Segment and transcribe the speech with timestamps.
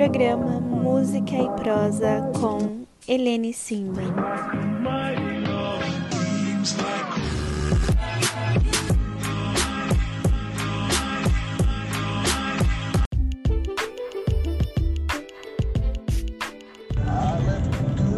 [0.00, 4.00] programa Música e Prosa com Helene Simba.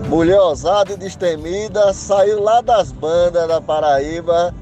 [0.08, 4.54] Mulher ousada e destemida saiu lá das bandas da Paraíba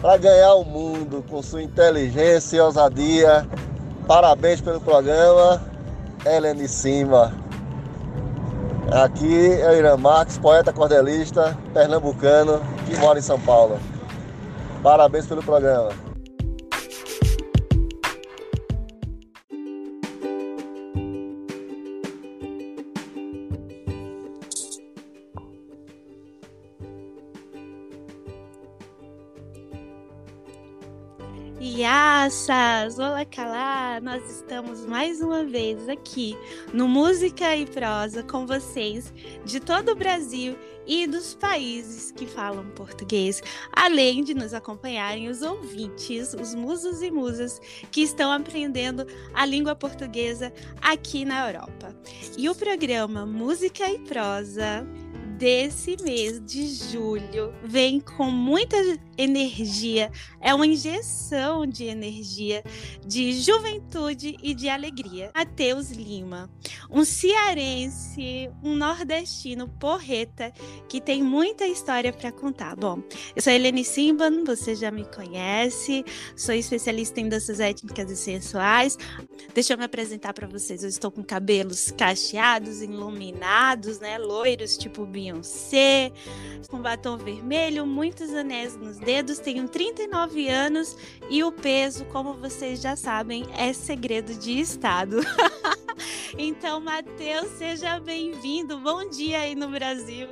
[0.00, 3.46] para ganhar o mundo com sua inteligência e ousadia.
[4.06, 5.73] Parabéns pelo programa,
[6.24, 7.32] Helene Cima.
[8.90, 13.78] Aqui é o Irã Marques, poeta cordelista, pernambucano, que mora em São Paulo.
[14.82, 16.03] Parabéns pelo programa.
[32.24, 34.00] Olá, Calá!
[34.00, 36.34] Nós estamos mais uma vez aqui
[36.72, 39.12] no Música e Prosa com vocês
[39.44, 45.42] de todo o Brasil e dos países que falam português, além de nos acompanharem os
[45.42, 51.94] ouvintes, os musos e musas que estão aprendendo a língua portuguesa aqui na Europa.
[52.38, 54.86] E o programa Música e Prosa
[55.36, 58.76] desse mês de julho vem com muita
[59.16, 60.10] energia,
[60.40, 62.62] é uma injeção de energia,
[63.06, 65.30] de juventude e de alegria.
[65.34, 66.50] Mateus Lima,
[66.90, 70.52] um cearense, um nordestino porreta
[70.88, 72.76] que tem muita história para contar.
[72.76, 73.02] Bom,
[73.34, 76.04] eu sou Helene Simban, você já me conhece,
[76.36, 78.96] sou especialista em danças étnicas e sensuais.
[79.54, 80.82] Deixa eu me apresentar para vocês.
[80.82, 86.12] Eu estou com cabelos cacheados, iluminados, né, loiros, tipo Beyoncé,
[86.68, 90.94] com batom vermelho, muitos anéis nos dedos, tenho 39 anos
[91.30, 95.20] e o peso, como vocês já sabem, é segredo de estado.
[96.36, 98.78] então, Matheus, seja bem-vindo.
[98.80, 100.28] Bom dia aí no Brasil.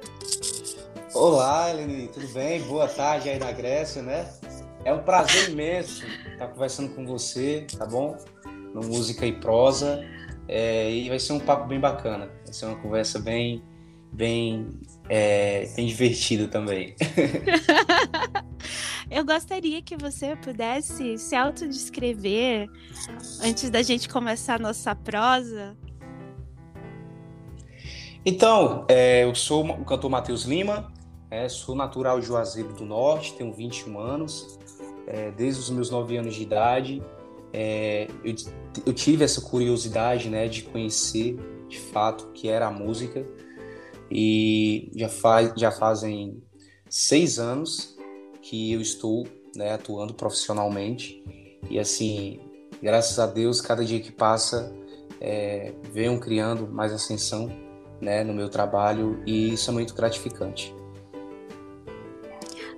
[1.14, 2.60] Olá, Eleni, tudo bem?
[2.62, 4.30] Boa tarde aí na Grécia, né?
[4.84, 8.18] É um prazer imenso estar conversando com você, tá bom?
[8.74, 10.04] No Música e Prosa.
[10.48, 12.30] É, e vai ser um papo bem bacana.
[12.44, 13.62] Vai ser uma conversa bem,
[14.12, 14.68] bem,
[15.08, 16.94] é, bem divertida também.
[19.10, 22.70] Eu gostaria que você pudesse se autodescrever
[23.42, 25.76] antes da gente começar a nossa prosa.
[28.24, 30.90] Então, é, eu sou o cantor Matheus Lima,
[31.30, 34.58] é, sou natural de Juazeiro do Norte, tenho 21 anos.
[35.06, 37.02] É, desde os meus 9 anos de idade,
[37.52, 38.34] é, eu,
[38.86, 41.36] eu, tive essa curiosidade né, de conhecer
[41.68, 43.26] de fato o que era a música.
[44.14, 46.42] E já, faz, já fazem
[46.88, 47.96] seis anos
[48.42, 51.22] que eu estou né, atuando profissionalmente.
[51.70, 52.40] E assim,
[52.82, 54.70] graças a Deus, cada dia que passa,
[55.18, 57.50] é, venham criando mais ascensão
[58.00, 60.74] né, no meu trabalho e isso é muito gratificante.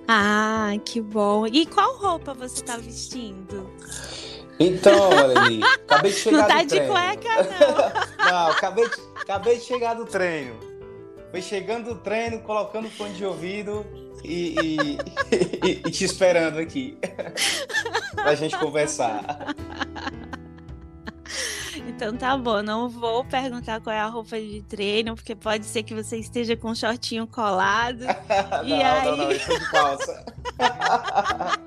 [0.07, 1.47] Ah, que bom.
[1.47, 3.69] E qual roupa você está vestindo?
[4.59, 6.87] Então, Eleni, acabei de chegar não tá do treino.
[6.87, 8.25] Não tá de cueca, não.
[8.31, 10.74] não, acabei de, acabei de chegar do treino.
[11.31, 13.85] Foi chegando do treino, colocando o fone de ouvido
[14.23, 14.77] e, e,
[15.63, 16.97] e, e te esperando aqui
[18.15, 19.55] pra gente conversar.
[21.87, 25.83] Então tá bom, não vou perguntar qual é a roupa de treino, porque pode ser
[25.83, 28.05] que você esteja com um shortinho colado.
[28.63, 29.05] não, e aí...
[29.05, 30.25] não, não, isso é de calça.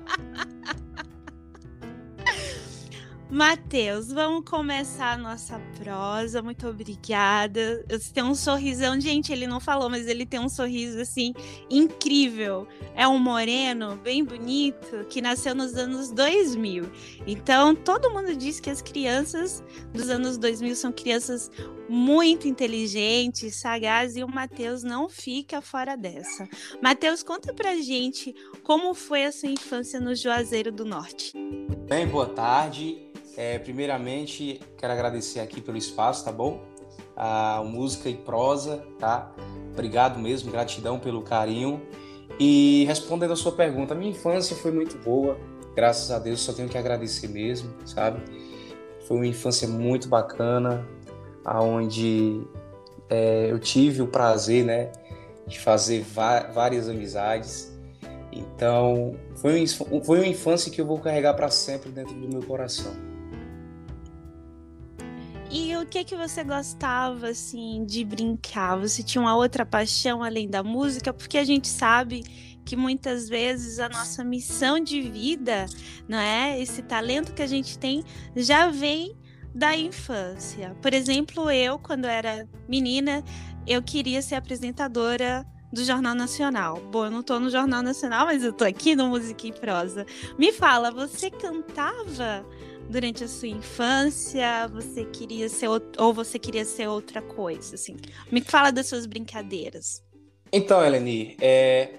[3.31, 6.41] Matheus, vamos começar a nossa prosa.
[6.41, 7.85] Muito obrigada.
[7.87, 9.31] Você tem um sorrisão, gente.
[9.31, 11.33] Ele não falou, mas ele tem um sorriso assim
[11.69, 12.67] incrível.
[12.95, 16.91] É um moreno bem bonito que nasceu nos anos 2000.
[17.27, 19.63] Então, todo mundo diz que as crianças
[19.93, 21.51] dos anos 2000 são crianças
[21.87, 26.49] muito inteligentes, sagazes e o Matheus não fica fora dessa.
[26.81, 31.33] Matheus, conta pra gente como foi a sua infância no Juazeiro do Norte.
[31.87, 33.09] Bem, boa tarde.
[33.39, 36.61] É, primeiramente, quero agradecer aqui pelo espaço, tá bom?
[37.15, 39.31] A música e prosa, tá?
[39.71, 41.81] Obrigado mesmo, gratidão pelo carinho.
[42.37, 45.39] E respondendo a sua pergunta, minha infância foi muito boa,
[45.73, 48.21] graças a Deus, só tenho que agradecer mesmo, sabe?
[49.07, 50.85] Foi uma infância muito bacana,
[51.45, 52.45] aonde
[53.09, 54.91] é, eu tive o prazer, né,
[55.47, 56.03] de fazer
[56.53, 57.73] várias amizades.
[58.33, 63.08] Então, foi, foi uma infância que eu vou carregar para sempre dentro do meu coração.
[65.51, 68.77] E o que que você gostava assim de brincar?
[68.77, 71.11] Você tinha uma outra paixão além da música?
[71.11, 72.23] Porque a gente sabe
[72.63, 75.65] que muitas vezes a nossa missão de vida,
[76.07, 76.61] não é?
[76.61, 78.03] Esse talento que a gente tem
[78.35, 79.17] já vem
[79.55, 80.77] da infância.
[80.83, 83.23] Por exemplo, eu, quando era menina,
[83.65, 85.43] eu queria ser apresentadora
[85.73, 86.79] do Jornal Nacional.
[86.91, 90.05] Bom, eu não tô no Jornal Nacional, mas eu tô aqui no Música e Prosa.
[90.37, 92.45] Me fala, você cantava
[92.89, 94.67] durante a sua infância?
[94.73, 97.95] Você queria ser ou você queria ser outra coisa, assim?
[98.31, 100.03] Me fala das suas brincadeiras.
[100.51, 101.91] Então, Eleni, é,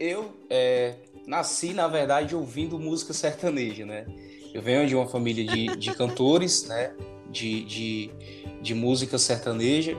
[0.00, 0.96] eu é,
[1.26, 4.04] nasci, na verdade, ouvindo música sertaneja, né?
[4.52, 6.92] Eu venho de uma família de, de cantores, né?
[7.30, 8.10] De, de,
[8.60, 9.96] de música sertaneja.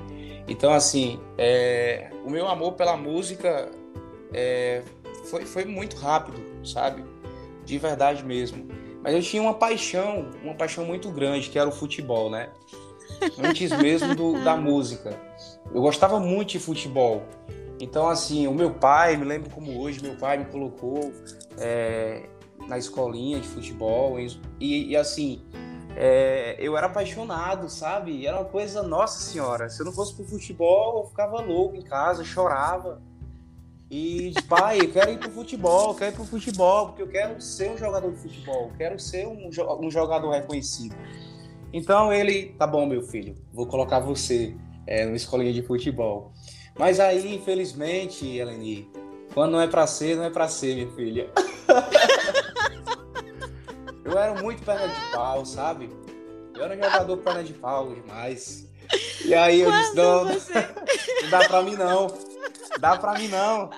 [0.48, 3.70] Então, assim, é, o meu amor pela música
[4.34, 4.82] é,
[5.26, 7.04] foi, foi muito rápido, sabe?
[7.66, 8.68] De verdade mesmo.
[9.08, 12.50] Mas eu tinha uma paixão, uma paixão muito grande, que era o futebol, né?
[13.42, 15.18] Antes mesmo do, da música.
[15.74, 17.24] Eu gostava muito de futebol.
[17.80, 21.14] Então, assim, o meu pai, me lembro como hoje, meu pai me colocou
[21.58, 22.28] é,
[22.68, 24.20] na escolinha de futebol.
[24.20, 25.46] E, e assim,
[25.96, 28.28] é, eu era apaixonado, sabe?
[28.28, 31.82] Era uma coisa, nossa senhora, se eu não fosse pro futebol, eu ficava louco em
[31.82, 33.02] casa, chorava.
[33.90, 37.40] E pai, eu quero ir pro futebol, eu quero ir pro futebol, porque eu quero
[37.42, 39.50] ser um jogador de futebol, quero ser um,
[39.80, 40.96] um jogador reconhecido.
[41.72, 44.56] Então ele, tá bom, meu filho, vou colocar você
[44.86, 46.34] é, numa escolinha de futebol.
[46.78, 48.90] Mas aí, infelizmente, Eleni,
[49.34, 51.30] quando não é pra ser, não é pra ser, minha filha.
[54.04, 55.90] Eu era muito perna de pau, sabe?
[56.56, 58.66] Eu era um jogador perna de pau demais.
[59.26, 60.54] E aí eu Quando disse, não, você...
[61.24, 62.08] não dá pra mim não.
[62.80, 63.70] Dá pra mim não.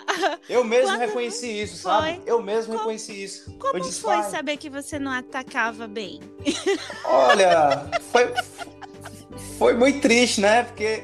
[0.47, 1.91] Eu mesmo Quando reconheci isso, foi?
[1.91, 2.21] sabe?
[2.25, 3.51] Eu mesmo como, reconheci isso.
[3.57, 6.19] Como disse, foi saber que você não atacava bem?
[7.05, 8.33] Olha, foi,
[9.57, 10.63] foi muito triste, né?
[10.63, 11.03] Porque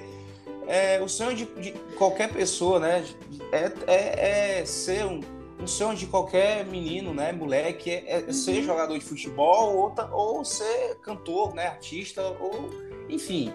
[0.68, 3.06] é, o sonho de, de, qualquer pessoa, né?
[3.52, 5.22] É, é, é ser um
[5.60, 8.34] um sonho de qualquer menino, né, moleque, é, é uhum.
[8.34, 12.70] ser jogador de futebol ou, ou ser cantor, né, artista, ou
[13.10, 13.52] enfim.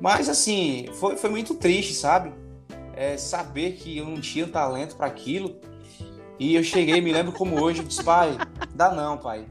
[0.00, 2.32] Mas assim, foi, foi muito triste, sabe?
[2.94, 5.56] É, saber que eu não tinha talento para aquilo.
[6.38, 8.36] E eu cheguei, me lembro como hoje, eu disse, pai,
[8.74, 9.46] dá não, pai.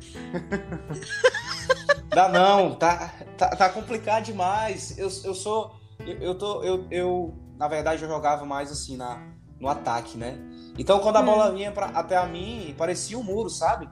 [2.09, 4.97] dá não, tá, tá, tá complicado demais.
[4.97, 5.79] Eu, eu sou.
[5.99, 6.63] Eu, eu tô.
[6.63, 9.21] Eu, eu, na verdade, eu jogava mais assim na,
[9.59, 10.37] no ataque, né?
[10.77, 11.55] Então, quando a bola hum.
[11.55, 13.87] vinha pra, até a mim, parecia um muro, sabe?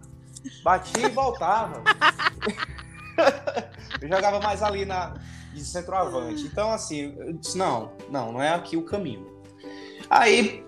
[0.64, 1.84] Batia e voltava.
[4.02, 5.14] eu jogava mais ali na,
[5.54, 6.44] de centroavante.
[6.44, 9.39] Então, assim, eu disse, não, não, não é aqui o caminho.
[10.10, 10.64] Aí,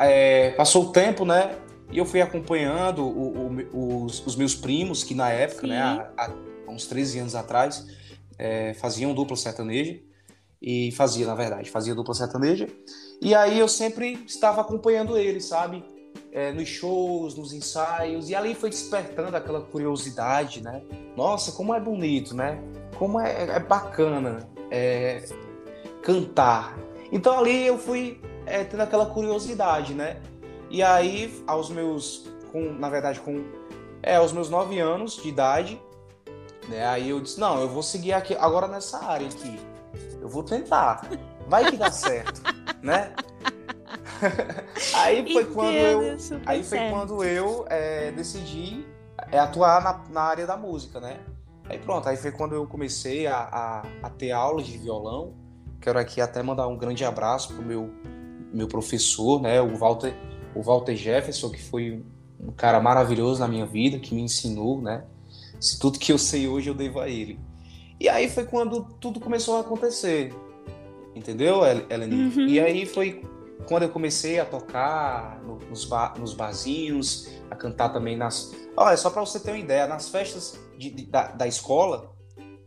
[0.00, 1.56] é, passou o tempo, né?
[1.90, 6.10] E eu fui acompanhando o, o, os, os, meus primos, que na época, né, há,
[6.16, 7.86] há, uns 13 anos atrás,
[8.38, 9.98] é, faziam dupla sertaneja.
[10.60, 12.66] E fazia, na verdade, fazia dupla sertaneja.
[13.22, 15.84] E aí eu sempre estava acompanhando ele, sabe?
[16.32, 20.82] É, nos shows, nos ensaios, e ali foi despertando aquela curiosidade, né?
[21.16, 22.60] Nossa, como é bonito, né?
[22.98, 25.24] Como é, é bacana é,
[26.02, 26.76] cantar.
[27.12, 30.16] Então ali eu fui é, tendo aquela curiosidade, né?
[30.70, 33.44] E aí, aos meus, com, na verdade, com
[34.02, 35.80] é, aos meus nove anos de idade,
[36.68, 36.86] né?
[36.86, 39.58] Aí eu disse, não, eu vou seguir aqui agora nessa área aqui.
[40.20, 41.08] Eu vou tentar.
[41.46, 42.42] Vai que dá certo
[42.82, 43.12] né?
[44.94, 48.86] aí foi quando eu, aí foi quando eu é, decidi
[49.30, 51.20] é, atuar na, na, área da música, né?
[51.68, 55.34] Aí pronto, aí foi quando eu comecei a, a, a, ter aulas de violão.
[55.80, 57.90] Quero aqui até mandar um grande abraço pro meu
[58.52, 59.60] meu professor, né?
[59.60, 60.14] O Walter,
[60.54, 62.02] o Walter Jefferson, que foi
[62.40, 65.04] um cara maravilhoso na minha vida, que me ensinou, né?
[65.60, 67.38] Se tudo que eu sei hoje eu devo a ele.
[68.00, 70.32] E aí foi quando tudo começou a acontecer
[71.18, 72.28] entendeu, Eleni?
[72.28, 72.46] Uhum.
[72.46, 73.22] E aí foi
[73.66, 78.52] quando eu comecei a tocar nos, bar, nos barzinhos, a cantar também nas.
[78.76, 82.14] Olha, só para você ter uma ideia, nas festas de, de, da, da escola,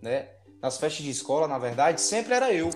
[0.01, 0.29] né?
[0.61, 2.69] Nas festas de escola, na verdade, sempre era eu.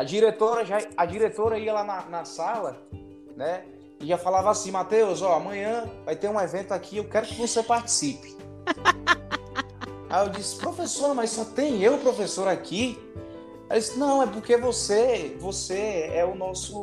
[0.00, 2.82] A diretora já, a diretora ia lá na, na sala,
[3.36, 3.66] né?
[4.00, 7.34] E já falava assim, Matheus, ó, amanhã vai ter um evento aqui, eu quero que
[7.34, 8.34] você participe.
[10.08, 12.98] Aí eu disse, professor, mas só tem eu, professor, aqui.
[13.68, 16.82] Aí disse, não, é porque você, você é o nosso,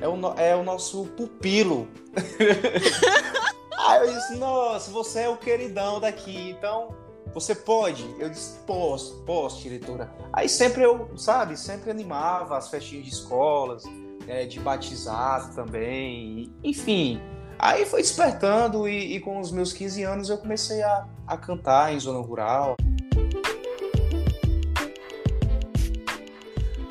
[0.00, 1.88] é o, é o nosso pupilo.
[3.86, 6.96] Aí eu disse, nossa, você é o queridão daqui, então
[7.32, 8.04] você pode?
[8.18, 10.10] Eu disse, posso, posso, diretora.
[10.32, 13.84] Aí sempre eu, sabe, sempre animava as festinhas de escolas,
[14.26, 17.20] é, de batizado também, enfim.
[17.58, 21.92] Aí foi despertando e, e, com os meus 15 anos eu comecei a, a cantar
[21.92, 22.76] em zona rural.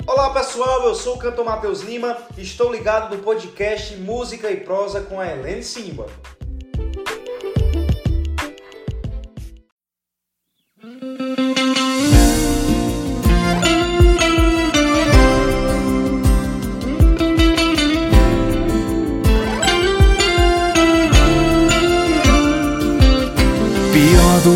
[0.06, 5.02] Olá pessoal, eu sou o cantor Matheus Lima estou ligado no podcast Música e Prosa
[5.02, 6.06] com a Helene Simba.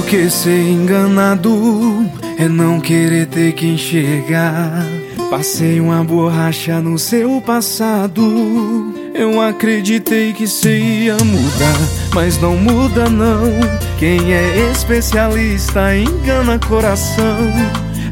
[0.04, 2.08] Que ser enganado
[2.38, 4.86] é não querer ter que enxergar.
[5.30, 8.94] Passei uma borracha no seu passado.
[9.14, 11.78] Eu acreditei que você ia mudar,
[12.14, 13.50] mas não muda não.
[13.98, 17.38] Quem é especialista engana coração.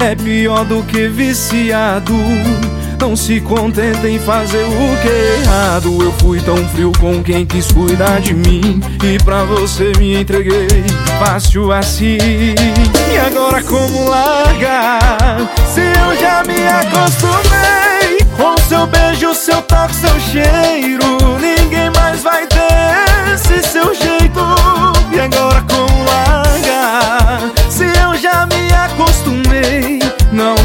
[0.01, 2.15] É pior do que viciado.
[3.03, 6.01] Não se contenta em fazer o que é errado.
[6.01, 10.69] Eu fui tão frio com quem quis cuidar de mim E pra você me entreguei
[11.19, 12.17] fácil assim.
[12.17, 15.37] E agora como largar
[15.75, 18.19] Se eu já me acostumei?
[18.37, 24.41] Com seu beijo, seu toque, seu cheiro Ninguém mais vai ter esse seu jeito.
[25.13, 30.02] E agora como largar Se eu já me acostumei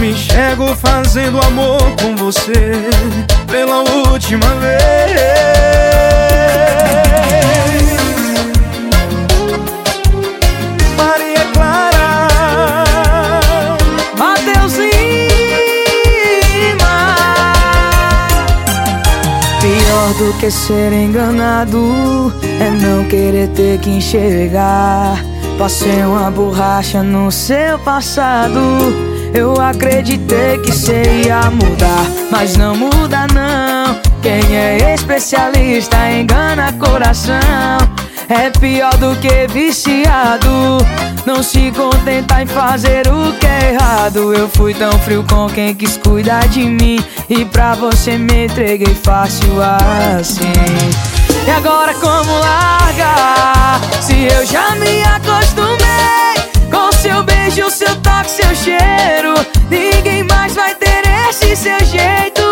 [0.10, 2.52] enxergo fazendo amor com você
[3.50, 4.82] pela última vez.
[10.96, 13.40] Maria Clara,
[14.18, 14.74] Mateus.
[19.62, 25.22] Pior do que ser enganado é não querer ter que enxergar.
[25.58, 29.17] Passei uma borracha no seu passado.
[29.34, 34.00] Eu acreditei que você ia mudar, mas não muda não.
[34.22, 37.38] Quem é especialista engana coração.
[38.30, 40.50] É pior do que viciado.
[41.26, 44.34] Não se contenta em fazer o que é errado.
[44.34, 47.04] Eu fui tão frio com quem quis cuidar de mim.
[47.30, 50.44] E pra você me entreguei fácil assim.
[51.46, 53.80] E agora como largar?
[54.02, 56.18] Se eu já me acostumei
[56.70, 59.34] com seu beijo, seu toque, seu cheiro.
[59.70, 62.48] Ninguém mais vai ter esse seu jeito.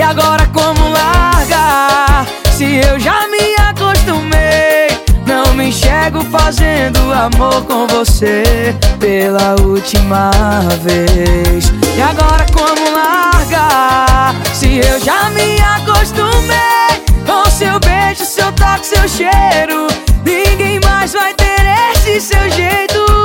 [0.00, 2.26] E agora como largar
[2.56, 4.88] Se eu já me acostumei
[5.26, 10.30] Não me enxergo fazendo amor com você Pela última
[10.80, 11.70] vez.
[11.94, 19.06] E agora como largar Se eu já me acostumei Com seu beijo, seu toque, seu
[19.06, 19.86] cheiro
[20.24, 21.60] Ninguém mais vai ter
[21.92, 23.19] esse seu jeito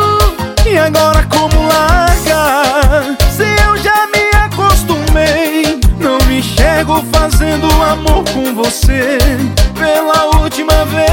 [0.76, 8.54] E agora como largar Se eu já me acostumei Não me enxergo fazendo amor com
[8.54, 9.18] você
[9.80, 11.08] Pela última vez.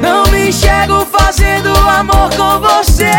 [0.00, 3.12] Não me enxergo fazendo amor com você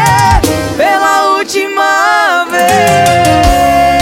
[0.76, 4.01] Pela última vez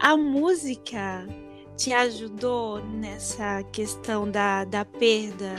[0.00, 1.28] a música
[1.76, 5.54] te ajudou nessa questão da, da perda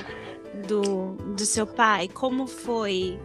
[0.68, 2.08] do, do seu pai?
[2.08, 3.20] Como foi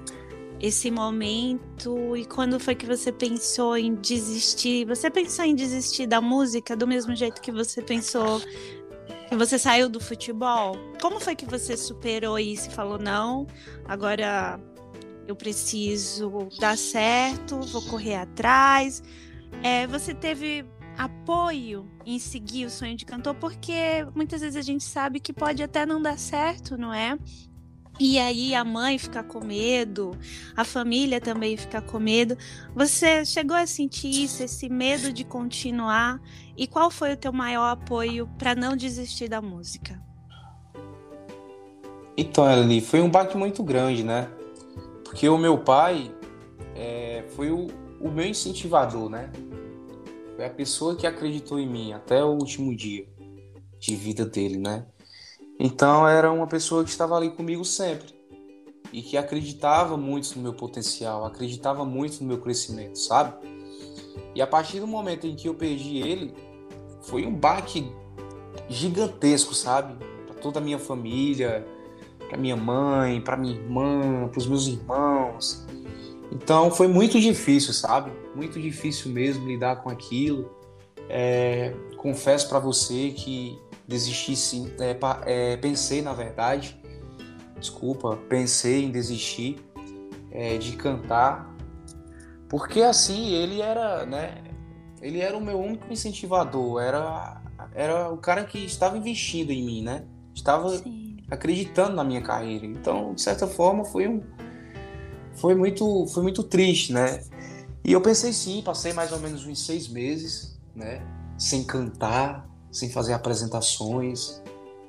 [0.61, 4.85] esse momento e quando foi que você pensou em desistir?
[4.87, 8.40] Você pensou em desistir da música do mesmo jeito que você pensou
[9.28, 10.76] que você saiu do futebol?
[11.00, 13.46] Como foi que você superou isso e falou não,
[13.87, 14.61] agora
[15.26, 19.02] eu preciso dar certo, vou correr atrás?
[19.62, 20.64] É, você teve
[20.97, 25.62] apoio em seguir o sonho de cantor, porque muitas vezes a gente sabe que pode
[25.62, 27.19] até não dar certo, não é?
[27.99, 30.17] E aí a mãe fica com medo,
[30.55, 32.37] a família também fica com medo.
[32.75, 36.21] Você chegou a sentir isso, esse medo de continuar?
[36.57, 39.99] E qual foi o teu maior apoio para não desistir da música?
[42.19, 44.29] Então, Eleni, foi um baque muito grande, né?
[45.05, 46.15] Porque o meu pai
[46.75, 47.67] é, foi o,
[48.00, 49.31] o meu incentivador, né?
[50.37, 53.09] Foi a pessoa que acreditou em mim até o último dia
[53.78, 54.85] de vida dele, né?
[55.59, 58.14] Então era uma pessoa que estava ali comigo sempre
[58.93, 63.35] e que acreditava muito no meu potencial, acreditava muito no meu crescimento, sabe?
[64.35, 66.35] E a partir do momento em que eu perdi ele,
[67.00, 67.90] foi um baque
[68.69, 69.97] gigantesco, sabe?
[70.26, 71.66] Para toda a minha família,
[72.28, 75.64] para minha mãe, para minha irmã, para os meus irmãos.
[76.31, 78.12] Então foi muito difícil, sabe?
[78.37, 80.55] Muito difícil mesmo lidar com aquilo.
[81.09, 86.78] É, confesso para você que desisti sim, é, é, pensei na verdade,
[87.59, 89.57] desculpa, pensei em desistir
[90.31, 91.57] é, de cantar,
[92.49, 94.43] porque assim ele era, né?
[95.00, 97.40] Ele era o meu único incentivador, era,
[97.75, 100.05] era o cara que estava investindo em mim, né?
[100.35, 101.16] Estava sim.
[101.31, 102.66] acreditando na minha carreira.
[102.66, 104.23] Então, de certa forma, foi um
[105.37, 107.21] foi muito, foi muito triste, né?
[107.87, 111.00] E eu pensei sim, passei mais ou menos uns seis meses, né?
[111.38, 114.43] Sem cantar, sem fazer apresentações,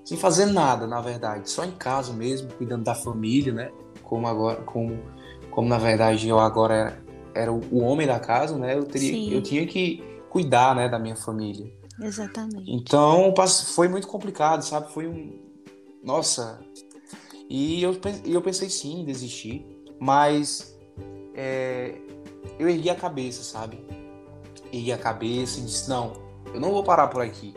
[0.03, 3.71] sem fazer nada, na verdade, só em casa mesmo, cuidando da família, né?
[4.01, 4.97] Como agora, como,
[5.51, 7.03] como na verdade eu agora era,
[7.35, 8.75] era o homem da casa, né?
[8.75, 11.71] Eu teria, eu tinha que cuidar, né, da minha família.
[12.01, 12.71] Exatamente.
[12.71, 13.31] Então
[13.75, 14.91] foi muito complicado, sabe?
[14.91, 15.39] Foi um,
[16.03, 16.59] nossa.
[17.47, 19.63] E eu, eu pensei sim em desistir,
[19.99, 20.75] mas
[21.35, 21.95] é,
[22.59, 23.79] eu ergui a cabeça, sabe?
[24.71, 26.13] Ergui a cabeça e disse: não,
[26.53, 27.53] eu não vou parar por aqui.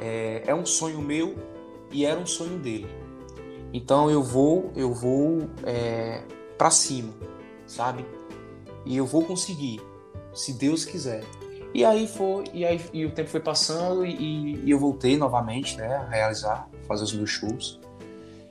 [0.00, 1.34] É, é um sonho meu
[1.90, 2.88] e era um sonho dele.
[3.72, 6.22] Então eu vou, eu vou é,
[6.56, 7.12] para cima,
[7.66, 8.04] sabe?
[8.84, 9.80] E eu vou conseguir,
[10.34, 11.24] se Deus quiser.
[11.74, 15.76] E aí foi, e aí e o tempo foi passando e, e, eu voltei novamente,
[15.76, 17.78] né, a realizar, fazer os meus shows.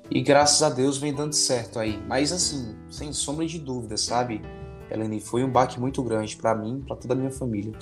[0.09, 1.99] E graças a Deus vem dando certo aí.
[2.07, 4.41] Mas assim, sem sombra de dúvida, sabe?
[4.89, 7.73] Eleni, foi um baque muito grande para mim, para toda a minha família.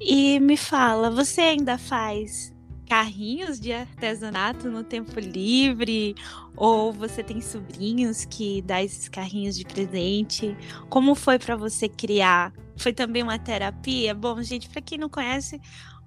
[0.00, 2.52] E me fala, você ainda faz
[2.88, 6.14] carrinhos de artesanato no tempo livre?
[6.56, 10.56] Ou você tem sobrinhos que dá esses carrinhos de presente?
[10.88, 12.52] Como foi para você criar?
[12.76, 14.14] Foi também uma terapia?
[14.14, 15.60] Bom, gente, para quem não conhece,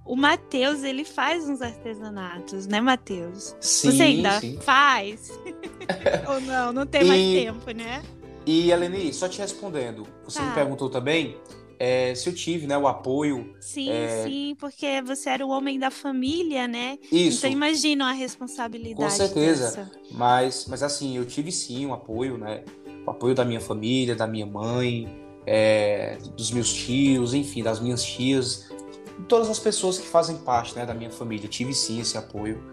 [0.05, 3.55] o Matheus, ele faz uns artesanatos, né, Matheus?
[3.61, 4.57] Sim, Você ainda sim.
[4.61, 5.31] faz?
[6.27, 6.73] Ou não?
[6.73, 8.03] Não tem E- mais tempo, né?
[8.45, 10.45] E Eleni, só te respondendo, você Tá.
[10.45, 11.37] me perguntou também
[11.77, 13.53] é, se eu tive, né, o apoio.
[13.59, 14.23] Sim, É.
[14.23, 16.97] sim, porque você era o homem da família, né?
[17.11, 17.39] Isso.
[17.39, 19.03] Então imagina a responsabilidade.
[19.03, 19.65] Com certeza.
[19.65, 19.91] dessa.
[20.11, 22.63] Mas, mas assim, eu tive sim um apoio, né?
[23.05, 25.05] O apoio da minha família, da minha mãe,
[25.45, 28.69] é, dos meus tios, enfim, das minhas tias,
[29.27, 31.45] todas as pessoas que fazem parte, né, da minha família.
[31.45, 32.63] Eu tive sim esse apoio.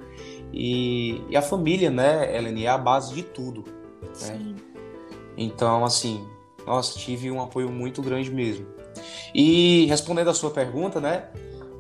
[0.53, 3.65] E, e a família, né, Eleni, é a base de tudo.
[4.13, 4.55] Sim.
[5.37, 6.27] Então, assim,
[6.67, 8.67] nossa, tive um apoio muito grande mesmo.
[9.35, 11.29] E respondendo a sua pergunta, né?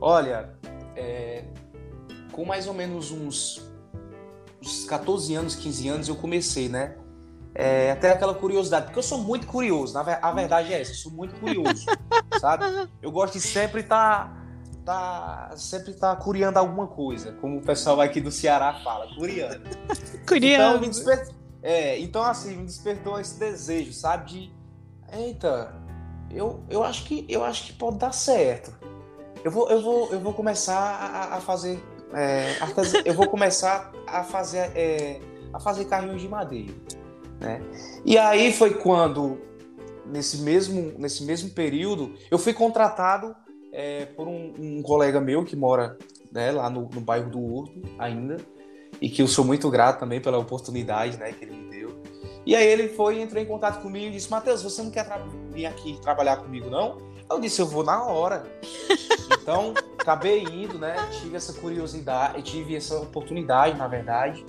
[0.00, 0.54] Olha,
[0.96, 1.44] é,
[2.32, 3.62] com mais ou menos uns,
[4.60, 6.96] uns 14 anos, 15 anos, eu comecei, né?
[7.54, 10.96] É, até aquela curiosidade, porque eu sou muito curioso, na, a verdade é essa, eu
[10.96, 11.84] sou muito curioso,
[12.40, 12.64] sabe?
[13.02, 14.42] Eu gosto de sempre estar
[14.86, 19.68] tá, sempre tá curiando alguma coisa, como o pessoal aqui do Ceará fala, curiando.
[20.70, 21.28] Então, me desper...
[21.62, 24.30] é, então, assim, me despertou esse desejo, sabe?
[24.30, 24.52] De.
[25.12, 25.74] Eita,
[26.30, 28.72] eu, eu, acho que, eu acho que pode dar certo.
[29.44, 31.82] Eu vou, eu vou, eu vou começar a, a fazer.
[32.12, 35.20] é, artesa- Eu vou começar a fazer, é,
[35.52, 36.72] a fazer carrinhos de madeira.
[37.40, 37.60] Né?
[38.04, 39.38] E aí foi quando,
[40.06, 43.34] nesse mesmo, nesse mesmo período, eu fui contratado
[43.72, 45.98] é, por um, um colega meu que mora
[46.30, 48.36] né, lá no, no bairro do Horto ainda
[49.02, 52.00] e que eu sou muito grato também pela oportunidade né, que ele me deu.
[52.46, 55.04] E aí ele foi, entrou em contato comigo e disse, Matheus, você não quer
[55.50, 56.98] vir aqui trabalhar comigo, não?
[57.28, 58.46] Eu disse, eu vou na hora.
[59.42, 60.94] Então, acabei indo, né?
[61.20, 64.46] Tive essa curiosidade, tive essa oportunidade, na verdade,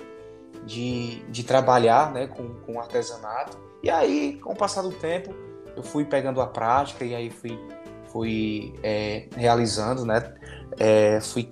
[0.68, 3.58] de, de trabalhar né, com, com artesanato.
[3.82, 5.34] E aí, com o passar do tempo,
[5.76, 7.60] eu fui pegando a prática e aí fui,
[8.12, 10.32] fui é, realizando, né?
[10.78, 11.50] É, fui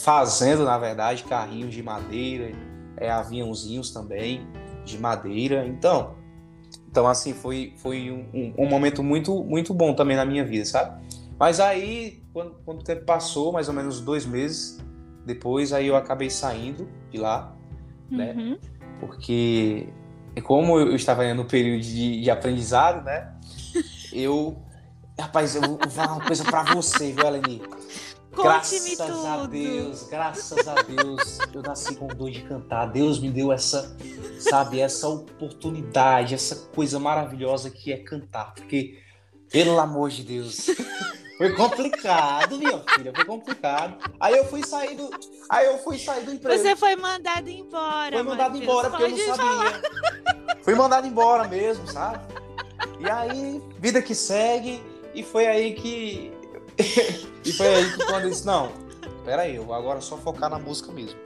[0.00, 2.52] fazendo, na verdade, carrinhos de madeira,
[2.96, 4.46] é, aviãozinhos também
[4.84, 5.66] de madeira.
[5.66, 6.14] Então,
[6.88, 11.02] então assim, foi, foi um, um- momento muito, muito bom também na minha vida, sabe?
[11.38, 14.78] Mas aí, quando, quando o tempo passou, mais ou menos dois meses
[15.26, 17.56] depois, aí eu acabei saindo de lá,
[18.10, 18.34] né?
[18.36, 18.58] Uhum.
[19.00, 19.88] porque
[20.42, 23.32] como eu estava no período de, de aprendizado, né?
[24.12, 24.62] Eu,
[25.18, 27.60] rapaz, eu vou falar uma coisa pra você, viu, Eleni?
[28.34, 29.48] Conte-me Graças a tudo.
[29.48, 32.86] Deus, graças a Deus, eu nasci com dor de cantar.
[32.86, 33.96] Deus me deu essa,
[34.38, 38.54] sabe, essa oportunidade, essa coisa maravilhosa que é cantar.
[38.54, 38.98] Porque,
[39.50, 40.66] pelo amor de Deus,
[41.38, 43.96] foi complicado, minha filha, foi complicado.
[44.20, 45.10] Aí eu fui sair do,
[45.48, 46.60] aí eu fui sair do emprego.
[46.60, 48.16] Você foi mandado embora.
[48.16, 49.82] Foi mandado embora porque eu não sabia.
[50.62, 52.24] Fui mandado embora mesmo, sabe?
[52.98, 54.82] E aí, vida que segue,
[55.14, 56.32] e foi aí que.
[57.44, 58.72] E foi aí que quando eu disse, não,
[59.24, 61.18] peraí, eu vou agora só focar na música mesmo.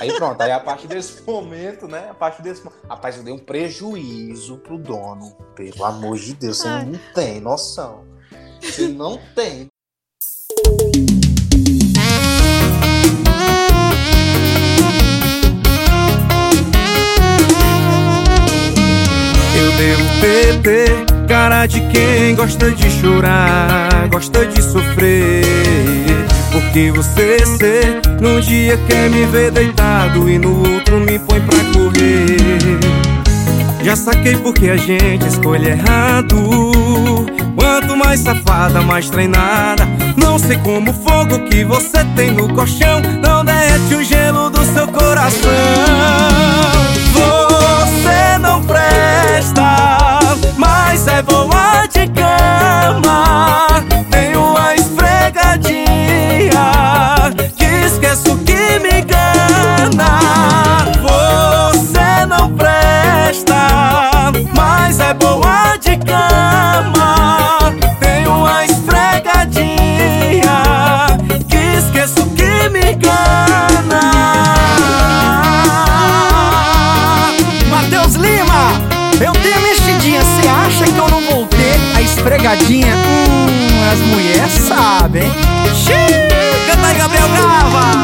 [0.00, 2.08] Aí pronto, aí a partir desse momento, né?
[2.10, 5.36] A partir desse mo- Rapaz, eu dei um prejuízo pro dono.
[5.54, 6.84] Pelo amor de Deus, você Ai.
[6.84, 8.04] não tem noção.
[8.60, 9.68] Você não tem.
[19.58, 25.44] Eu devo PT, cara de quem gosta de chorar, gosta de sofrer.
[26.52, 31.58] Porque você ser, num dia quer me ver deitado e no outro me põe pra
[31.72, 32.96] correr.
[33.82, 36.36] Já saquei porque a gente escolhe errado.
[37.54, 39.86] Quanto mais safada, mais treinada.
[40.16, 44.64] Não sei como o fogo que você tem no colchão não derrete o gelo do
[44.64, 45.50] seu coração.
[47.12, 49.98] Você não presta,
[50.56, 53.84] mas é boa de cama.
[54.10, 55.82] Tem uma esfregadinha
[57.56, 60.20] que esqueço que me engana.
[61.02, 67.15] Você não presta, mas é boa de cama.
[82.36, 82.94] A esfregadinha?
[82.94, 85.30] Hum, as mulheres sabem.
[86.66, 88.02] Canta aí, Gabriel Grava.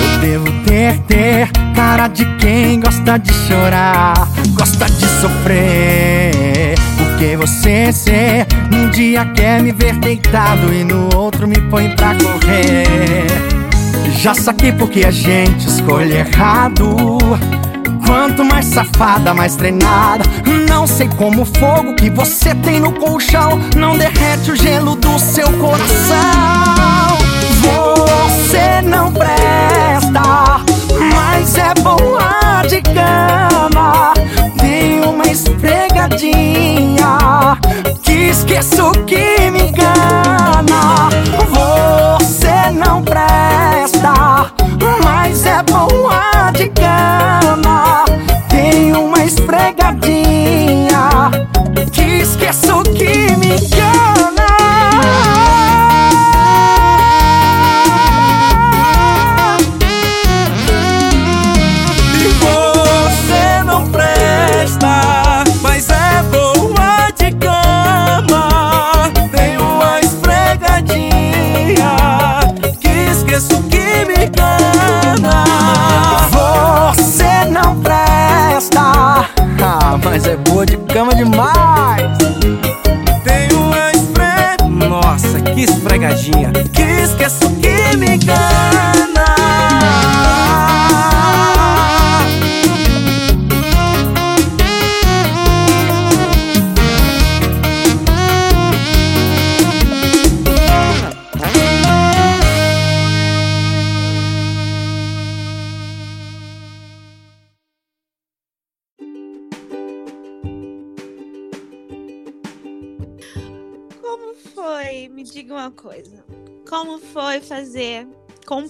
[0.00, 6.74] Eu devo ter, ter cara de quem gosta de chorar, gosta de sofrer.
[6.96, 12.14] Porque você, cê, num dia quer me ver deitado e no outro me põe pra
[12.14, 13.26] correr.
[14.18, 16.96] Já saquei porque a gente escolhe errado.
[18.06, 20.24] Quanto mais safada, mais treinada.
[20.68, 25.18] Não sei como o fogo que você tem no colchão não derrete o gelo do
[25.18, 25.86] seu coração.
[27.60, 30.64] Você não presta,
[31.14, 34.14] mas é boa de cama.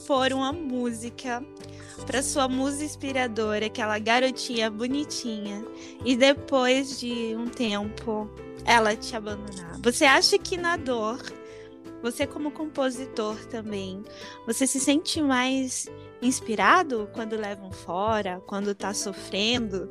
[0.06, 1.44] Compor uma música
[2.06, 5.64] para sua musa inspiradora, aquela garotinha bonitinha,
[6.04, 8.30] e depois de um tempo
[8.64, 9.80] ela te abandonar?
[9.82, 11.20] Você acha que na dor,
[12.02, 14.00] você como compositor também,
[14.46, 15.88] você se sente mais
[16.22, 19.90] inspirado quando levam fora, quando tá sofrendo?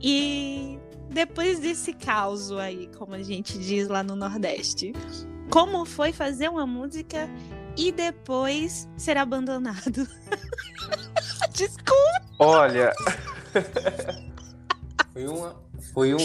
[0.00, 0.76] E
[1.08, 4.92] depois desse caos aí, como a gente diz lá no Nordeste,
[5.50, 7.30] como foi fazer uma música
[7.76, 10.08] e depois ser abandonado?
[11.52, 12.22] Desculpa.
[12.38, 12.92] Olha.
[15.12, 15.56] foi uma.
[15.92, 16.18] Foi um.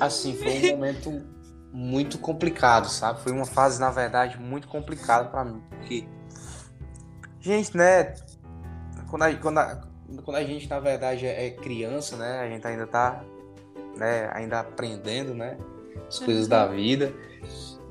[0.00, 1.24] Assim, foi um momento
[1.72, 3.20] muito complicado, sabe?
[3.20, 5.62] Foi uma fase, na verdade, muito complicada pra mim.
[5.70, 6.06] Porque.
[7.40, 8.14] Gente, né?
[9.08, 9.82] Quando a, quando a,
[10.24, 12.40] quando a gente, na verdade, é criança, né?
[12.40, 13.24] A gente ainda tá.
[13.96, 15.58] Né, ainda aprendendo, né?
[16.08, 17.12] As coisas da vida.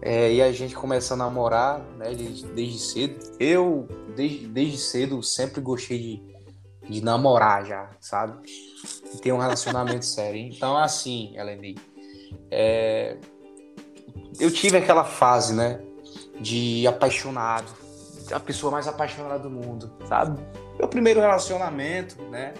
[0.02, 2.14] É, e a gente começa a namorar, né?
[2.16, 3.36] Desde, desde cedo.
[3.40, 8.42] Eu, desde, desde cedo, sempre gostei de, de namorar já, sabe?
[9.14, 10.40] E ter um relacionamento sério.
[10.40, 11.78] Então, assim, Eleni,
[12.50, 13.18] é,
[14.40, 15.80] eu tive aquela fase, né?
[16.40, 17.72] De apaixonado.
[18.32, 20.42] A pessoa mais apaixonada do mundo, sabe?
[20.80, 22.56] Meu primeiro relacionamento, né?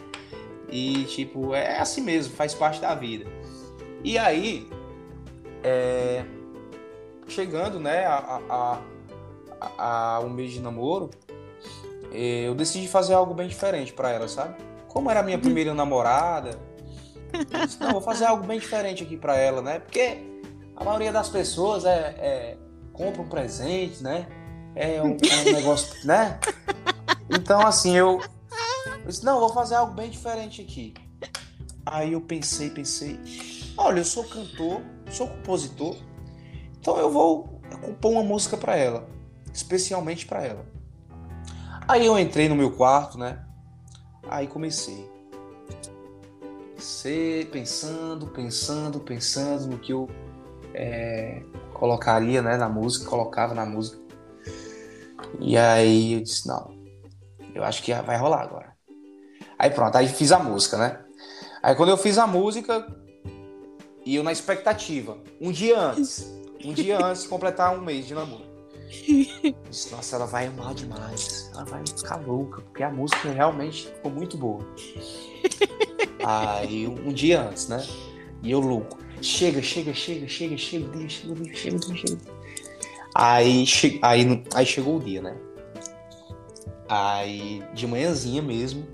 [0.70, 3.26] E, tipo, é assim mesmo, faz parte da vida.
[4.04, 4.68] E aí,
[5.64, 6.24] é,
[7.32, 8.82] chegando, né, a, a,
[9.60, 11.10] a, a um mês de namoro,
[12.12, 14.56] eh, eu decidi fazer algo bem diferente para ela, sabe?
[14.88, 16.60] Como era a minha primeira namorada,
[17.34, 19.80] eu disse, não, vou fazer algo bem diferente aqui para ela, né?
[19.80, 20.18] Porque
[20.76, 22.58] a maioria das pessoas é, é
[22.92, 24.28] compra um presente, né?
[24.76, 26.40] É um, é um negócio, né?
[27.30, 28.22] Então, assim, eu,
[29.00, 30.94] eu disse, não, vou fazer algo bem diferente aqui.
[31.86, 33.20] Aí eu pensei, pensei,
[33.78, 35.96] olha, eu sou cantor, sou compositor,
[36.82, 39.08] então eu vou compor uma música para ela,
[39.54, 40.66] especialmente para ela.
[41.88, 43.46] Aí eu entrei no meu quarto, né?
[44.28, 45.08] Aí comecei.
[46.76, 50.10] pensei, pensando, pensando, pensando no que eu
[50.74, 54.02] é, colocaria né, na música, colocava na música.
[55.40, 56.74] E aí eu disse, não,
[57.54, 58.76] eu acho que vai rolar agora.
[59.60, 61.00] Aí pronto, aí fiz a música, né?
[61.62, 62.88] Aí quando eu fiz a música,
[64.04, 68.14] e eu na expectativa, um dia antes, um dia antes de completar um mês de
[68.14, 68.52] namoro.
[69.70, 71.50] Disse, nossa, ela vai amar demais.
[71.54, 74.66] Ela vai ficar louca, porque a música realmente ficou muito boa.
[76.24, 77.86] Aí, um dia antes, né?
[78.44, 78.98] E eu louco.
[79.22, 82.18] Chega, chega, chega, chega, chega chega chega o dia, chega.
[83.14, 84.00] Aí, che...
[84.02, 85.38] aí, aí chegou o dia, né?
[86.90, 88.86] Aí, de manhãzinha mesmo,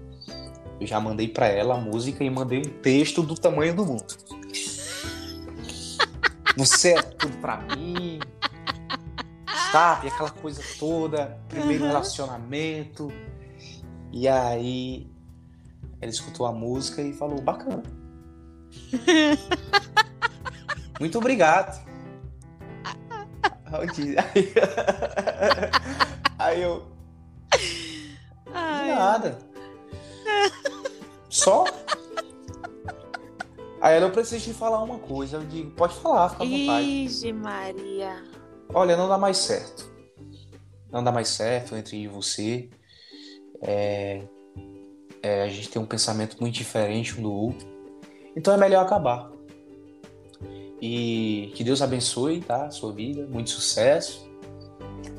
[0.80, 4.06] eu já mandei para ela a música e mandei um texto do tamanho do mundo.
[6.58, 8.20] Você é tudo para mim,
[9.72, 10.08] sabe?
[10.08, 11.90] Aquela coisa toda, primeiro uhum.
[11.90, 13.12] relacionamento.
[14.12, 15.08] E aí
[16.02, 17.84] ele escutou a música e falou: bacana.
[21.00, 21.86] Muito obrigado.
[23.66, 24.16] Aí,
[26.40, 26.88] aí eu.
[28.52, 28.96] Ai.
[28.96, 29.38] Nada.
[31.30, 31.66] Só.
[33.88, 35.38] Aí ela, eu preciso te falar uma coisa.
[35.38, 36.88] Eu digo, pode falar, fica à vontade.
[36.88, 38.22] Ige, Maria.
[38.74, 39.90] Olha, não dá mais certo.
[40.92, 42.70] Não dá mais certo entre você.
[43.62, 44.24] É,
[45.24, 47.66] é, a gente tem um pensamento muito diferente um do outro.
[48.36, 49.32] Então é melhor acabar.
[50.82, 52.70] E que Deus abençoe, tá?
[52.70, 54.30] Sua vida, muito sucesso.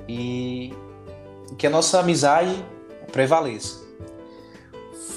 [0.06, 0.74] E
[1.56, 2.62] que a nossa amizade
[3.10, 3.82] prevaleça.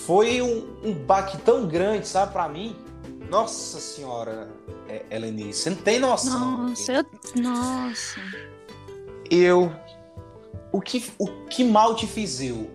[0.05, 2.77] Foi um, um baque tão grande, sabe, para mim.
[3.31, 4.49] Nossa senhora,
[4.89, 6.67] é, Eleni, você não tem noção.
[6.67, 7.05] Nossa, eu...
[7.41, 8.19] Nossa.
[9.29, 9.71] Eu.
[10.69, 12.69] O que, o que mal te fiz eu?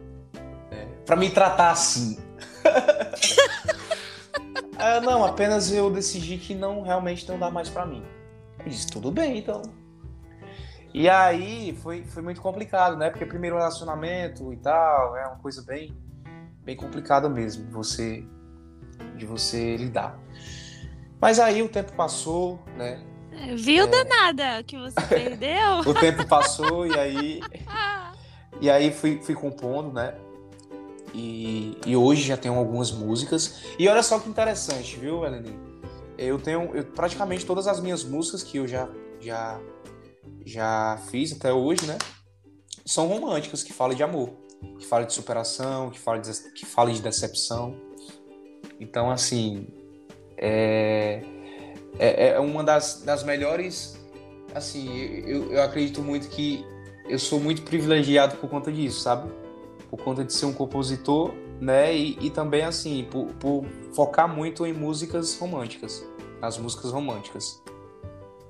[0.70, 2.18] Né, para me tratar assim?
[4.78, 8.02] ah, não, apenas eu decidi que não realmente não dá mais para mim.
[8.60, 9.60] Eu disse, tudo bem, então.
[10.94, 13.10] E aí foi, foi muito complicado, né?
[13.10, 15.94] Porque primeiro relacionamento e tal, é uma coisa bem,
[16.64, 18.26] bem complicada mesmo, você
[19.16, 20.18] de você lidar.
[21.20, 23.02] Mas aí o tempo passou, né?
[23.54, 23.86] Viu é...
[23.86, 25.80] danada que você perdeu?
[25.86, 27.40] o tempo passou e aí.
[28.60, 30.14] e aí fui, fui compondo, né?
[31.14, 33.62] E, e hoje já tenho algumas músicas.
[33.78, 35.58] E olha só que interessante, viu, Eleni?
[36.18, 38.88] Eu tenho eu, praticamente todas as minhas músicas que eu já,
[39.20, 39.60] já,
[40.44, 41.96] já fiz até hoje, né?
[42.84, 44.30] São românticas, que falam de amor,
[44.78, 47.74] que falam de superação, que falam de, que falam de decepção.
[48.78, 49.66] Então, assim,
[50.36, 51.22] é,
[51.98, 53.98] é, é uma das, das melhores.
[54.54, 54.88] Assim,
[55.26, 56.64] eu, eu acredito muito que
[57.08, 59.30] eu sou muito privilegiado por conta disso, sabe?
[59.90, 61.94] Por conta de ser um compositor, né?
[61.94, 66.04] E, e também, assim, por, por focar muito em músicas românticas,
[66.40, 67.62] nas músicas românticas.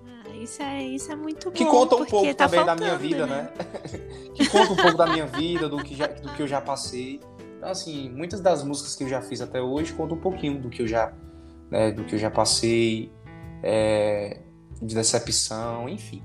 [0.06, 1.70] Ah, isso é, isso é muito que bom.
[1.70, 3.50] Que conta um pouco tá também faltando, da minha vida, né?
[3.56, 4.30] né?
[4.34, 7.20] que conta um pouco da minha vida, do que, já, do que eu já passei.
[7.56, 10.68] Então, assim, muitas das músicas que eu já fiz até hoje contam um pouquinho do
[10.70, 11.12] que eu já,
[11.70, 13.12] né, do que eu já passei,
[13.62, 14.40] é,
[14.80, 16.22] de decepção, enfim.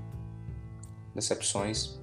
[1.14, 2.00] Decepções.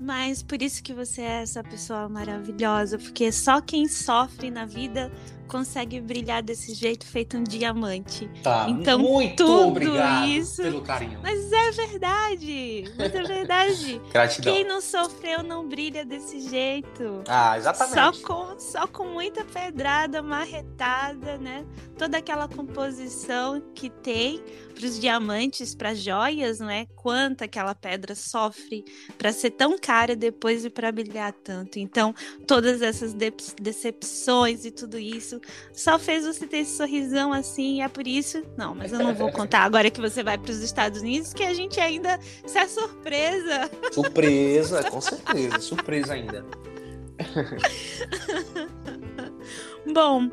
[0.00, 5.10] Mas por isso que você é essa pessoa maravilhosa, porque só quem sofre na vida
[5.48, 8.30] consegue brilhar desse jeito feito um diamante.
[8.42, 10.62] Tá, então, muito tudo obrigado isso...
[10.62, 11.18] pelo carinho.
[11.22, 14.02] Mas é verdade, mas é verdade.
[14.12, 14.54] Gratidão.
[14.54, 17.22] Quem não sofreu não brilha desse jeito.
[17.26, 17.94] Ah, exatamente.
[17.94, 21.64] Só com, só com muita pedrada, marretada, né?
[21.96, 24.42] Toda aquela composição que tem
[24.74, 26.86] para os diamantes, para joias, não é?
[26.94, 28.84] Quanta aquela pedra sofre
[29.16, 31.78] para ser tão cara depois e para brilhar tanto.
[31.78, 32.14] Então,
[32.46, 35.37] todas essas de decepções e tudo isso
[35.72, 38.42] só fez você ter esse sorrisão assim, e é por isso.
[38.56, 41.42] Não, mas eu não vou contar agora que você vai para os Estados Unidos, que
[41.42, 42.18] a gente ainda.
[42.44, 43.70] Isso é surpresa.
[43.92, 45.60] Surpresa, com certeza.
[45.60, 46.44] surpresa ainda.
[49.92, 50.30] Bom,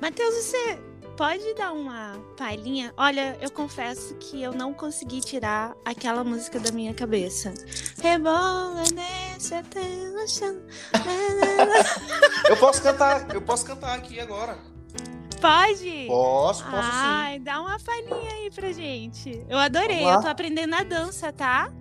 [0.00, 0.78] Matheus, você
[1.16, 2.92] pode dar uma palhinha?
[2.96, 7.54] Olha, eu confesso que eu não consegui tirar aquela música da minha cabeça.
[8.02, 10.60] Rebola nesse até no chão.
[12.48, 14.58] eu posso cantar, eu posso cantar aqui agora.
[15.40, 16.04] Pode?
[16.06, 17.44] Posso, posso Ai, sim.
[17.44, 19.44] dá uma palhinha aí pra gente.
[19.48, 21.72] Eu adorei, eu tô aprendendo a dança, tá?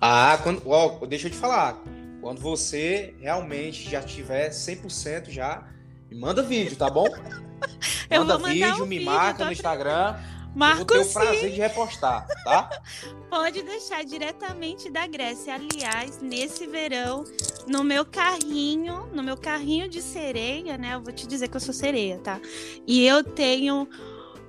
[0.00, 1.80] Ah, quando, ó, deixa eu te falar.
[2.20, 5.71] Quando você realmente já tiver 100% já,
[6.12, 7.06] me manda vídeo, tá bom?
[8.10, 10.16] eu manda vídeo, um me vídeo, marca no Instagram.
[10.54, 12.82] Marco eu vou ter o prazer de repostar, tá?
[13.30, 15.54] Pode deixar diretamente da Grécia.
[15.54, 17.24] Aliás, nesse verão,
[17.66, 20.94] no meu carrinho, no meu carrinho de sereia, né?
[20.94, 22.38] Eu vou te dizer que eu sou sereia, tá?
[22.86, 23.88] E eu tenho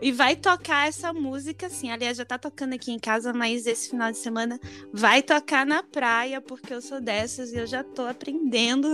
[0.03, 1.89] e vai tocar essa música, assim.
[1.89, 4.59] Aliás, já tá tocando aqui em casa, mas esse final de semana
[4.91, 8.93] vai tocar na praia, porque eu sou dessas e eu já tô aprendendo.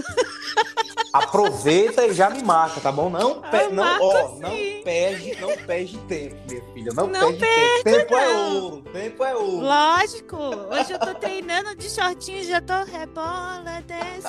[1.11, 3.09] Aproveita e já me marca, tá bom?
[3.09, 4.51] Não, pe não, ó, não
[4.83, 6.91] perde, não perde tempo, minha filha.
[6.93, 7.97] Não, não perde tempo.
[7.97, 8.33] Tempo é não.
[8.33, 9.65] é ouro, tempo é ouro.
[9.65, 10.37] Lógico.
[10.37, 14.27] Hoje eu tô treinando de shortinho, já tô rebola, desce.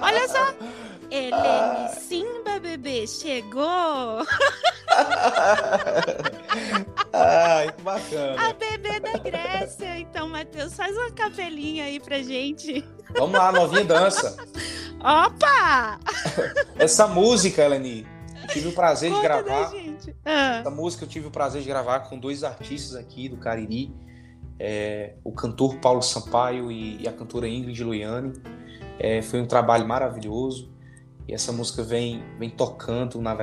[0.00, 0.54] Olha só.
[1.10, 4.24] Helene Simba, bebê, chegou!
[7.12, 8.48] Ai, que bacana.
[8.48, 9.98] A bebê da Grécia.
[9.98, 12.84] Então, Matheus, faz uma capelinha aí pra gente.
[13.16, 14.36] Vamos lá, novinha dança.
[15.00, 15.98] Opa!
[16.78, 18.06] Essa música, Helene,
[18.42, 19.72] eu tive o prazer Conta de gravar.
[20.24, 20.58] Ah.
[20.60, 23.92] Essa música eu tive o prazer de gravar com dois artistas aqui do Cariri.
[24.58, 28.34] É, o cantor Paulo Sampaio e, e a cantora Ingrid Loiane.
[28.98, 30.70] É, foi um trabalho maravilhoso.
[31.26, 33.34] E essa música vem, vem tocando, na,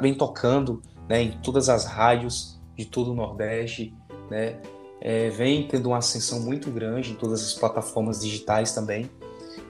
[0.00, 0.80] vem tocando
[1.12, 3.94] né, em todas as rádios de todo o Nordeste,
[4.30, 4.62] né?
[4.98, 9.10] É, vem tendo uma ascensão muito grande em todas as plataformas digitais também.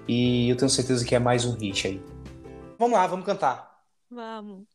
[0.07, 2.03] E eu tenho certeza que é mais um hit aí.
[2.79, 3.83] Vamos lá, vamos cantar.
[4.09, 4.72] Vamos.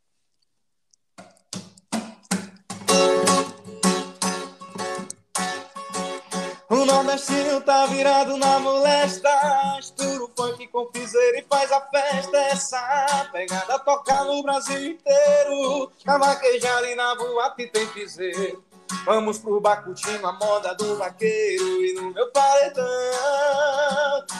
[6.88, 9.30] Nordestino tá virado na molesta.
[9.78, 12.38] Estoura o funk com piseiro e faz a festa.
[12.38, 15.91] Essa pegada toca no Brasil inteiro.
[16.06, 18.63] Na vaquejada e na boate tem piseiro.
[19.06, 21.86] Vamos pro Bacutinho, a moda do vaqueiro.
[21.86, 22.86] E no meu paredão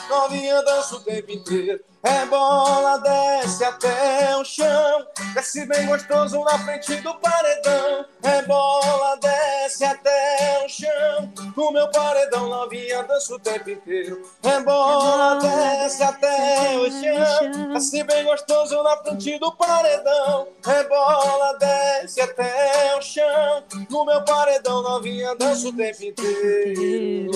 [0.08, 6.56] Novinha dança o tempo inteiro É bola, desce até o chão Desce bem gostoso na
[6.60, 8.06] frente do paredão.
[8.22, 14.22] É bola, desce até o chão No meu paredão novinha dança o tempo inteiro.
[14.44, 20.46] É bola, desce até o chão Desce bem gostoso na frente do paredão.
[20.66, 27.32] É bola, desce até o chão No meu paredão novinha dança o tempo inteiro.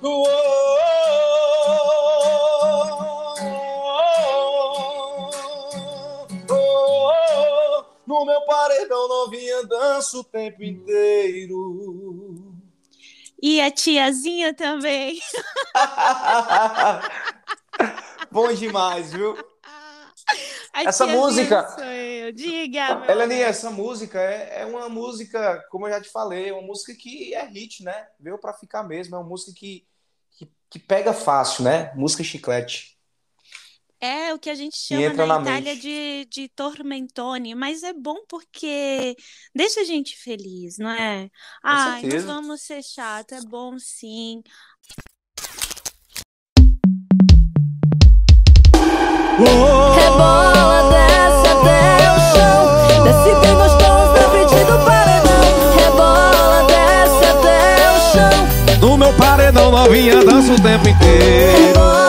[0.00, 0.28] Uou,
[8.06, 12.54] no meu paredão novinha dança o tempo inteiro.
[13.42, 15.18] E a tiazinha também.
[18.30, 19.36] Bom demais, viu?
[20.72, 21.68] A essa música.
[21.68, 22.32] Sou eu.
[22.32, 26.62] Diga, Eleni, essa música é, é, uma música, como eu já te falei, é uma
[26.62, 28.08] música que é hit, né?
[28.18, 29.14] Veio para ficar mesmo.
[29.14, 29.86] É uma música que,
[30.32, 31.92] que, que pega fácil, né?
[31.94, 32.93] Música chiclete.
[34.04, 38.16] É o que a gente chama na, na Itália de, de tormentone, mas é bom
[38.28, 39.16] porque
[39.54, 41.30] deixa a gente feliz, não é?
[41.62, 44.42] Ai, não vamos ser chato, é bom sim.
[49.38, 55.48] Rebola, desce até o chão, desce bem gostoso na frente do paredão.
[55.78, 58.86] Rebola, desce até o chão.
[58.86, 61.68] No meu paredão novinha dança o tempo inteiro.
[61.68, 62.03] Rebola,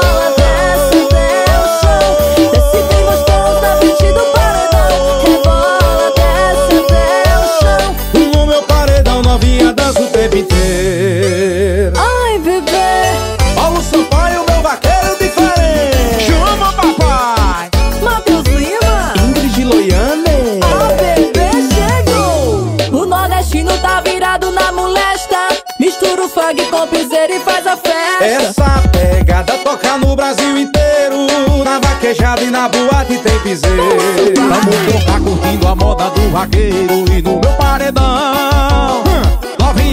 [10.26, 11.94] tempo inteiro.
[11.98, 13.54] Ai, bebê.
[13.56, 16.26] Paulo Sampaio, meu vaqueiro diferente.
[16.26, 17.70] Chama, papai.
[18.02, 19.14] Matheus Lima.
[19.28, 20.60] Ingrid Loiane.
[20.64, 23.02] A bebê chegou.
[23.02, 25.48] O nordestino tá virado na molesta.
[25.80, 28.26] Mistura o funk com piseiro e faz a festa.
[28.26, 31.28] Essa pegada toca no Brasil inteiro.
[31.64, 34.34] Na vaquejada e na boate tem piseiro.
[34.38, 39.05] Vamos tocar curtindo a moda do vaqueiro e no meu paredão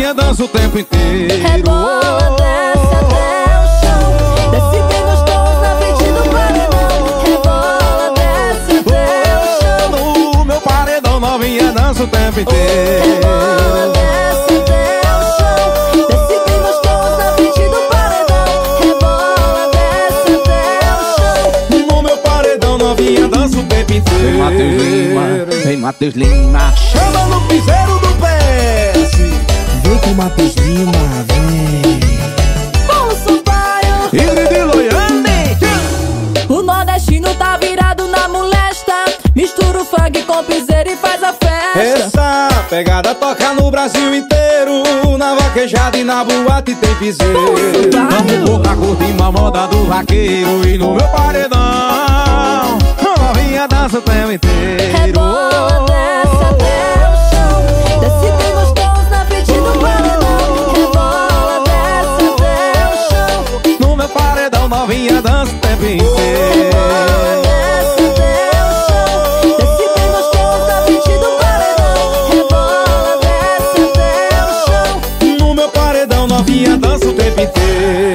[0.03, 1.43] novinha dança o tempo inteiro.
[1.43, 4.03] Rebola, desce até o chão.
[4.51, 7.23] Desce bem gostoso na frente do paredão.
[7.25, 9.05] Rebola, desce até
[9.39, 9.91] o chão.
[10.35, 13.05] No meu paredão, novinha dança o tempo inteiro.
[13.07, 15.63] Rebola, desce até o chão.
[16.09, 18.47] Desce bem gostoso na frente do paredão.
[18.81, 20.61] Rebola, desce até
[20.99, 21.87] o chão.
[21.87, 24.23] No meu paredão, novinha dança o tempo inteiro.
[24.23, 25.25] Vem Matheus Lima,
[25.65, 26.73] vem Matheus Lima.
[26.77, 27.82] Chama no piseiro.
[29.93, 30.93] Vem com Matheus Lima,
[31.29, 32.01] vem.
[34.65, 35.59] Loiane
[36.49, 38.95] O nordestino tá virado na molesta.
[39.35, 41.79] Mistura o funk com piseiro e faz a festa.
[41.79, 44.83] Essa pegada toca no Brasil inteiro.
[45.19, 47.55] Na vaquejada e na boate tem piseiro.
[47.93, 51.61] Vamos tocar curtindo a moda do vaqueiro E no meu paredão
[53.03, 54.97] Novinha dança o tempo inteiro.
[54.97, 58.01] Rebola, desce até o chão.
[58.01, 58.32] Desce
[64.73, 66.73] novinha dança o tempo inteiro.
[76.29, 78.12] Novinha dança o tempo inteiro.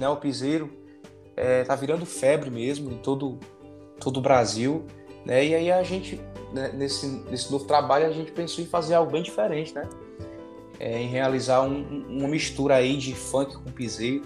[0.00, 0.70] Né, o piseiro
[1.36, 3.38] é, tá virando febre mesmo em todo,
[4.00, 4.84] todo o Brasil,
[5.24, 5.44] né?
[5.46, 6.20] E aí a gente,
[6.52, 9.88] né, nesse, nesse novo trabalho, a gente pensou em fazer algo bem diferente, né?
[10.78, 14.22] É, em realizar um- um- uma mistura aí de funk com piseiro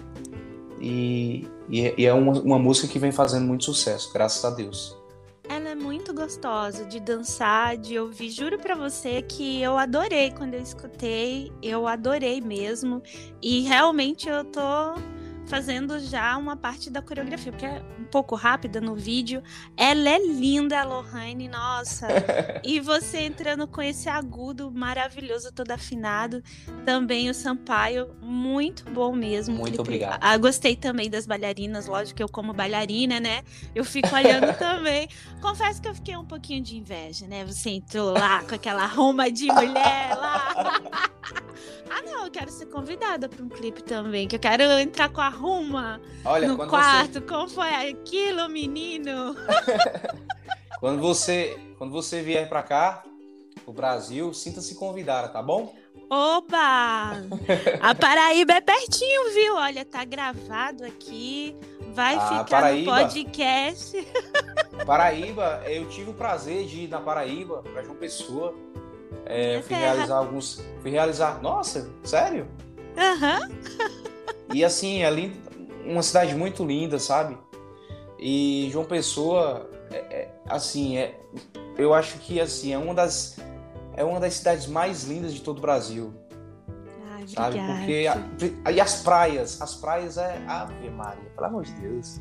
[0.79, 4.97] e, e é- uma, uma música que vem fazendo muito sucesso, graças a Deus.
[5.47, 8.31] Ela é muito gostosa de dançar, de ouvir.
[8.31, 11.51] Juro pra você que eu adorei quando eu escutei.
[11.61, 13.01] Eu adorei mesmo.
[13.43, 14.95] E realmente eu tô
[15.47, 19.41] fazendo já uma parte da coreografia, porque é um pouco rápida no vídeo.
[19.77, 22.07] Ela é linda, a Lohane, nossa.
[22.63, 26.43] e você entrando com esse agudo maravilhoso, todo afinado.
[26.85, 29.55] Também o Sampaio, muito bom mesmo.
[29.55, 30.19] Muito obrigado.
[30.21, 33.43] Ah, gostei também das bailarinas, lógico que eu como bailarina, né?
[33.73, 35.07] Eu fico olhando também.
[35.41, 37.45] Confesso que eu fiquei um pouquinho de inveja, né?
[37.45, 40.81] Você entrou lá com aquela ruma de mulher lá.
[41.89, 45.21] ah, não, eu quero ser convidada para um clipe também, que eu quero entrar com
[45.21, 47.21] a ruma Olha, no quarto.
[47.21, 49.33] Como foi aquilo, menino?
[49.33, 49.77] você,
[50.79, 53.03] quando você quando você vier pra cá,
[53.65, 55.73] o Brasil, sinta-se convidada, tá bom?
[56.09, 57.13] Oba!
[57.81, 59.55] A Paraíba é pertinho, viu?
[59.55, 61.55] Olha, tá gravado aqui.
[61.93, 62.91] Vai Ah, ficar Paraíba.
[62.91, 64.07] no podcast.
[64.85, 68.53] Paraíba, eu tive o prazer de ir na Paraíba, para João Pessoa.
[69.25, 70.61] É, fui realizar alguns.
[70.81, 71.41] Fui realizar.
[71.41, 72.47] Nossa, sério?
[72.97, 73.49] Aham.
[74.53, 75.35] E assim, é lindo,
[75.85, 77.37] uma cidade muito linda, sabe?
[78.19, 81.19] E João Pessoa, é- é, assim, é,
[81.77, 83.37] eu acho que assim, é uma das.
[83.97, 86.13] É uma das cidades mais lindas de todo o Brasil,
[87.13, 87.57] Ai, sabe?
[87.59, 88.19] obrigada.
[88.37, 88.59] Porque.
[88.65, 90.41] a- e as praias, as praias é.
[90.47, 92.19] Ave Maria, pelo amor de Deus.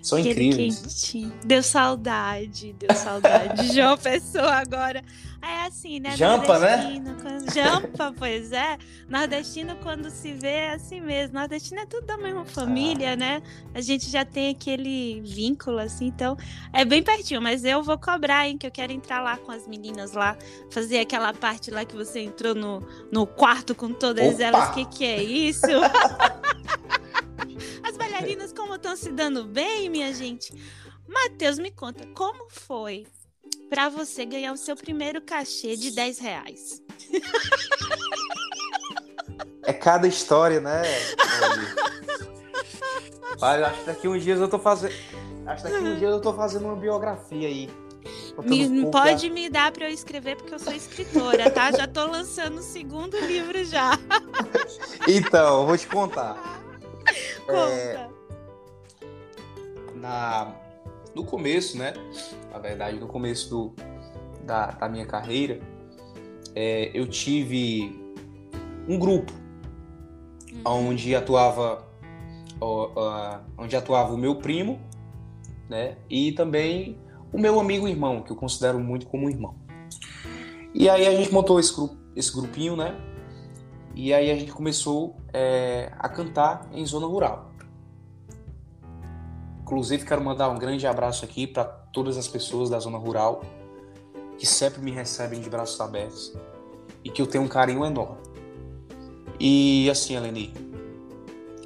[0.00, 0.78] São Aquele incríveis.
[0.80, 1.32] quentinho.
[1.44, 3.66] Deu saudade, deu saudade.
[3.74, 5.02] João Pessoa agora.
[5.40, 6.16] É assim, né?
[6.16, 7.00] Jampa, né?
[7.22, 8.76] Quando- Jampa, pois é.
[9.08, 11.38] Nordestino, quando se vê, é assim mesmo.
[11.38, 13.40] Nordestino é tudo da mesma família, né?
[13.72, 16.06] A gente já tem aquele vínculo, assim.
[16.06, 16.36] Então,
[16.72, 17.40] é bem pertinho.
[17.40, 18.58] Mas eu vou cobrar, hein?
[18.58, 20.36] Que eu quero entrar lá com as meninas lá.
[20.70, 22.80] Fazer aquela parte lá que você entrou no,
[23.12, 24.42] no quarto com todas Opa!
[24.42, 24.68] elas.
[24.70, 25.66] O que, que é isso?
[27.82, 30.52] As bailarinas como estão se dando bem, minha gente?
[31.08, 33.06] Matheus, me conta, como foi
[33.68, 36.82] pra você ganhar o seu primeiro cachê de 10 reais?
[39.64, 40.82] É cada história, né?
[43.40, 44.92] Olha, acho que daqui uns dias eu tô fazendo.
[45.46, 47.70] Acho que daqui uns dias eu tô fazendo uma biografia aí.
[48.44, 51.72] Me- pode me dar pra eu escrever, porque eu sou escritora, tá?
[51.72, 53.92] Já tô lançando o segundo livro já.
[55.08, 56.36] Então, eu vou te contar.
[57.46, 58.10] Conta.
[59.94, 60.52] Na...
[61.14, 61.94] No começo, né?
[62.50, 63.74] Na verdade, no começo do...
[64.44, 64.66] da...
[64.72, 65.60] da minha carreira,
[66.54, 67.98] é, eu tive
[68.88, 69.32] um grupo
[70.64, 70.88] Uhum.
[70.88, 71.86] onde atuava
[72.60, 74.80] ó, ó, onde atuava o meu primo,
[75.68, 75.96] né?
[76.08, 76.98] E também
[77.32, 79.54] o meu amigo irmão, que eu considero muito como irmão.
[80.74, 82.96] E aí a gente montou esse, grupo, esse grupinho, né?
[83.94, 87.47] E aí a gente começou é, a cantar em zona rural.
[89.68, 91.62] Inclusive quero mandar um grande abraço aqui para
[91.92, 93.42] todas as pessoas da zona rural
[94.38, 96.32] que sempre me recebem de braços abertos
[97.04, 98.16] e que eu tenho um carinho enorme.
[99.38, 100.54] E assim, Eleni,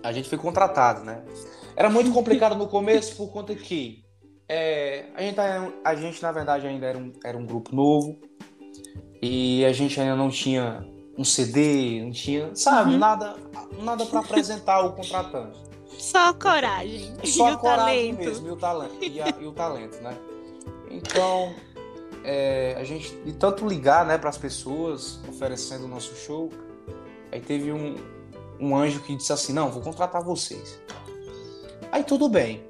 [0.02, 1.22] a gente foi contratado, né?
[1.76, 4.04] Era muito complicado no começo por conta que
[4.48, 8.18] é, a, gente, um- a gente, na verdade, ainda era um, era um grupo novo
[9.22, 10.84] e a gente ainda não tinha
[11.16, 12.98] um CD, não tinha, sabe, Uhum.
[12.98, 13.36] nada,
[13.80, 15.70] nada para apresentar o contratante.
[16.02, 18.18] Só a coragem Só e a o coragem talento.
[18.28, 20.16] mesmo e o talento, e, a- e o talento, né?
[20.90, 21.54] Então,
[22.24, 26.50] é, a gente, de tanto ligar, né, para as pessoas oferecendo o nosso show,
[27.30, 27.96] aí teve um,
[28.60, 30.78] um anjo que disse assim: Não, vou contratar vocês.
[31.90, 32.62] Aí tudo bem.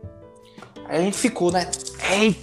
[0.86, 1.70] Aí a gente ficou, né?
[2.10, 2.40] Eita,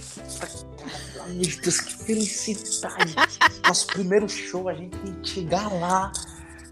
[1.28, 3.14] meu Deus, que felicidade!
[3.66, 6.10] Nosso primeiro show, a gente tem que chegar lá,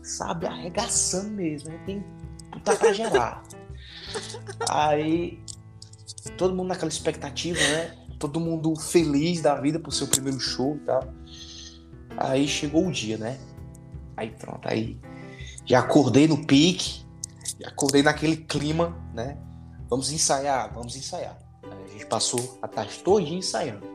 [0.03, 1.69] sabe, arregaçando mesmo.
[1.69, 3.43] A gente tem que botar pra gerar.
[4.69, 5.43] Aí,
[6.37, 7.97] todo mundo naquela expectativa, né?
[8.19, 11.15] Todo mundo feliz da vida por seu primeiro show e tal.
[12.17, 13.39] Aí chegou o dia, né?
[14.17, 14.99] Aí pronto, aí
[15.65, 17.05] já acordei no pique,
[17.61, 19.39] já acordei naquele clima, né?
[19.89, 21.39] Vamos ensaiar, vamos ensaiar.
[21.63, 23.87] Aí a gente passou a tarde toda ensaiando.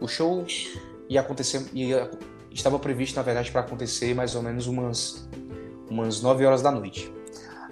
[0.00, 0.46] O show
[1.08, 2.10] ia acontecer, ia,
[2.50, 5.28] estava previsto, na verdade, para acontecer mais ou menos umas,
[5.90, 7.12] umas 9 horas da noite.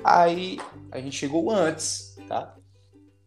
[0.05, 0.59] Aí
[0.91, 2.57] a gente chegou antes, tá?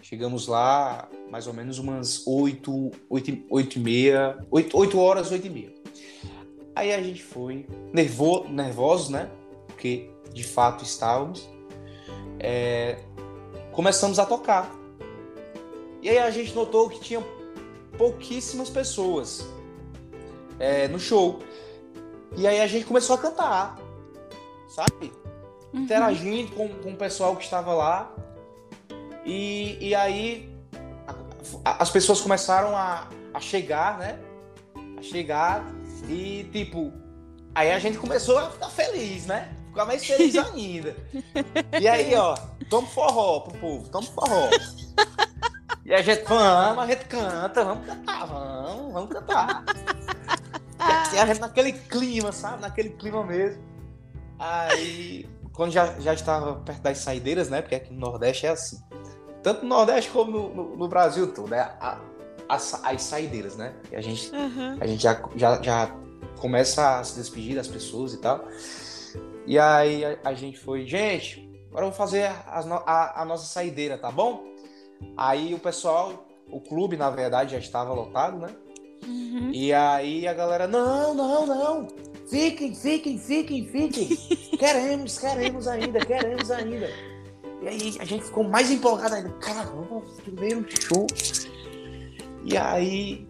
[0.01, 5.45] Chegamos lá mais ou menos umas 8, 8, 8 e meia, 8, 8 horas, 8
[5.45, 5.73] e meia.
[6.75, 9.29] Aí a gente foi nervo, nervosos, né?
[9.67, 11.47] Porque de fato estávamos.
[12.39, 12.97] É,
[13.73, 14.73] começamos a tocar.
[16.01, 17.21] E aí a gente notou que tinha
[17.97, 19.45] pouquíssimas pessoas
[20.57, 21.39] é, no show.
[22.37, 23.77] E aí a gente começou a cantar,
[24.69, 25.11] sabe?
[25.73, 25.81] Uhum.
[25.81, 28.11] Interagindo com, com o pessoal que estava lá.
[29.25, 30.49] E, e aí
[31.63, 34.19] a, as pessoas começaram a, a chegar, né?
[34.97, 35.65] A chegar
[36.07, 36.91] e tipo.
[37.53, 39.53] Aí a gente começou a ficar feliz, né?
[39.67, 40.95] Ficar mais feliz ainda.
[41.79, 42.35] E aí, ó,
[42.69, 44.49] toma forró pro povo, toma forró.
[45.85, 49.63] E a gente, vamos, a gente canta, vamos cantar, vamos, vamos cantar.
[51.13, 52.61] E a gente naquele clima, sabe?
[52.61, 53.61] Naquele clima mesmo.
[54.37, 55.27] Aí,
[55.59, 57.61] quando já, já estava perto das saideiras, né?
[57.61, 58.77] Porque aqui no Nordeste é assim.
[59.43, 61.59] Tanto no Nordeste como no, no, no Brasil todo, né?
[61.81, 61.99] A,
[62.47, 63.73] as, as saideiras, né?
[63.91, 64.77] E a gente, uhum.
[64.79, 65.93] a gente já, já, já
[66.39, 68.47] começa a se despedir das pessoas e tal.
[69.45, 73.97] E aí a, a gente foi, gente, agora vamos fazer a, a, a, nossa saideira,
[73.97, 74.45] tá bom?
[75.17, 78.55] Aí o pessoal, o clube, na verdade, já estava lotado, né?
[79.05, 79.51] Uhum.
[79.51, 82.08] E aí a galera, não, não, não.
[82.29, 84.17] Fiquem, fiquem, fiquem, fiquem.
[84.57, 86.87] queremos, queremos ainda, queremos ainda.
[87.61, 89.29] E aí a gente ficou mais empolgado ainda.
[89.39, 91.07] Caramba, primeiro show.
[92.43, 93.27] E aí,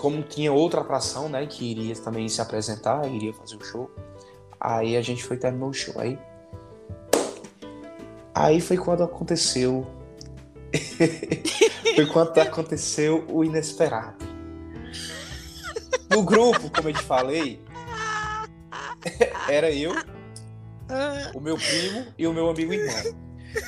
[0.00, 3.90] como tinha outra atração, né, que iria também se apresentar, iria fazer o show.
[4.58, 5.94] Aí a gente foi terminou o show.
[6.00, 6.18] Aí,
[8.34, 9.86] aí foi quando aconteceu.
[11.94, 14.24] foi quando aconteceu o inesperado.
[16.10, 17.63] No grupo, como eu te falei,
[19.48, 19.92] era eu,
[21.34, 23.14] o meu primo e o meu amigo irmão.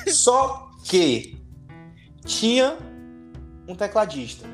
[0.07, 1.37] Só que
[2.25, 2.77] tinha
[3.67, 4.47] um tecladista.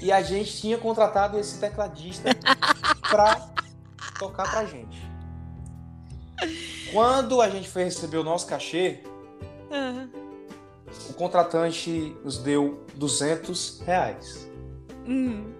[0.00, 2.30] E a gente tinha contratado esse tecladista
[3.08, 3.48] pra
[4.18, 5.00] tocar pra gente.
[6.92, 9.00] Quando a gente foi receber o nosso cachê,
[9.70, 10.08] uhum.
[11.10, 14.48] o contratante nos deu 200 reais.
[15.06, 15.52] Uhum.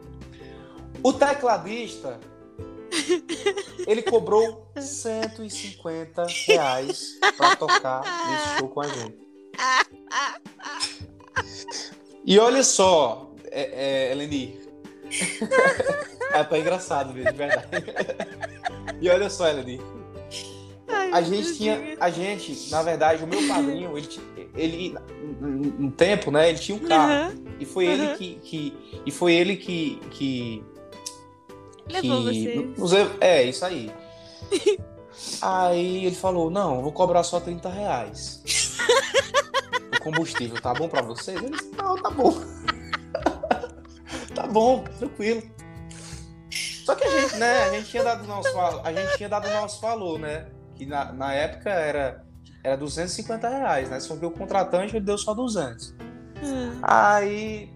[1.02, 2.20] O tecladista,
[3.86, 9.26] ele cobrou 150 reais pra tocar nesse show com a gente.
[12.24, 14.58] E olha só, é, é, Eleni.
[16.32, 17.68] é até engraçado mesmo, de verdade.
[19.00, 19.80] e olha só, Eleni.
[21.12, 21.96] a gente tinha.
[22.00, 24.08] A gente, na verdade, o meu padrinho, ele,
[24.56, 26.48] ele um tempo, né?
[26.48, 27.32] Ele tinha um carro.
[27.32, 27.44] Uhum.
[27.60, 27.92] E foi uhum.
[27.92, 29.00] ele que, que.
[29.06, 30.00] E foi ele que.
[30.10, 30.64] que
[31.90, 33.10] Levou que, vocês.
[33.20, 33.92] É, isso aí.
[35.40, 38.42] aí ele falou: não, vou cobrar só 30 reais.
[39.94, 41.40] o combustível, tá bom pra vocês?
[41.40, 42.34] Ele disse, não, tá bom.
[44.34, 45.42] tá bom, tranquilo.
[46.84, 49.50] Só que a gente, né, a gente tinha dado o nosso, a gente tinha dado
[49.50, 50.46] nosso valor, né?
[50.76, 52.24] Que na, na época era,
[52.62, 53.98] era 250 reais, né?
[53.98, 55.94] Só que o contratante ele deu só 200.
[56.42, 56.78] Hum.
[56.82, 57.75] Aí,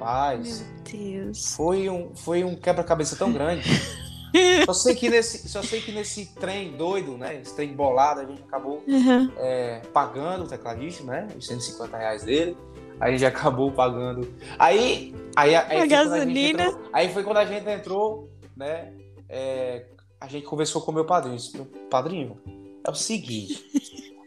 [0.00, 1.54] rapaz, Meu Deus.
[1.54, 3.68] foi um, foi um quebra-cabeça tão grande.
[4.64, 7.40] só sei que nesse, só sei que nesse trem doido, né?
[7.40, 9.30] Esse trem bolado, a gente acabou uhum.
[9.36, 11.28] é, pagando o tecladista, né?
[11.36, 12.56] Os 150 reais dele.
[12.98, 14.32] Aí a gente acabou pagando.
[14.58, 16.64] Aí, aí, aí, a gasolina.
[16.64, 18.92] Entrou, aí foi quando a gente entrou, né?
[19.28, 19.86] É,
[20.20, 21.36] a gente conversou com o meu padrinho.
[21.36, 22.38] Disse, meu padrinho,
[22.84, 23.64] é o seguinte: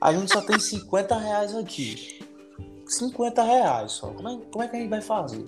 [0.02, 2.23] a gente só tem 50 reais aqui.
[2.94, 4.08] 50 reais só.
[4.08, 5.44] Como é, como é que a gente vai fazer?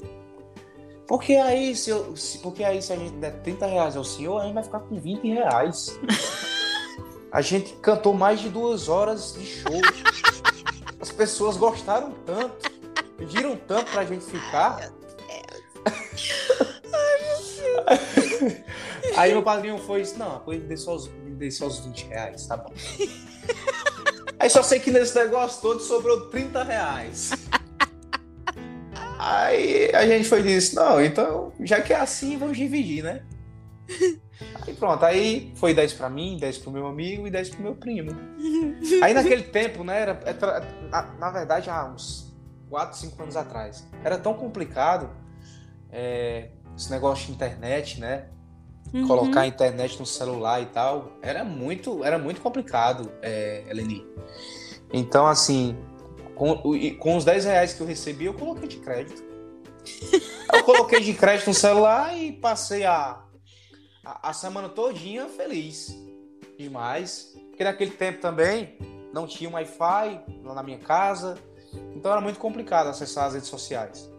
[1.08, 4.42] Porque aí, se, eu, se, porque aí, se a gente der 30 reais ao senhor,
[4.42, 6.00] a gente vai ficar com 20 reais.
[7.32, 9.82] A gente cantou mais de duas horas de show.
[11.00, 12.72] As pessoas gostaram tanto.
[13.18, 14.80] Pediram tanto pra gente ficar.
[14.80, 14.90] Ai,
[17.22, 18.56] meu Deus.
[19.18, 22.06] Aí meu padrinho foi disse, não, me dê só os, me dê só os 20
[22.08, 22.74] reais, tá bom.
[24.40, 27.32] Aí só sei que nesse negócio todo sobrou 30 reais.
[29.18, 33.24] Aí a gente foi disse, não, então, já que é assim, vamos dividir, né?
[34.68, 37.76] Aí pronto, aí foi 10 para mim, 10 pro meu amigo e 10 pro meu
[37.76, 38.12] primo.
[39.02, 40.20] Aí naquele tempo, né, era,
[40.90, 42.36] na, na verdade, há uns
[42.70, 45.10] 4, 5 anos atrás, era tão complicado
[45.92, 48.28] é, esse negócio de internet, né?
[48.96, 49.08] Uhum.
[49.08, 54.08] Colocar a internet no celular e tal, era muito, era muito complicado, é, Eleni.
[54.94, 55.76] Então, assim,
[56.34, 56.62] com,
[56.98, 59.22] com os 10 reais que eu recebi, eu coloquei de crédito.
[60.54, 63.20] Eu coloquei de crédito no celular e passei a,
[64.06, 65.94] a, a semana todinha feliz.
[66.58, 67.34] Demais.
[67.50, 68.78] Porque naquele tempo também
[69.12, 71.38] não tinha um Wi-Fi lá na minha casa.
[71.94, 74.10] Então era muito complicado acessar as redes sociais.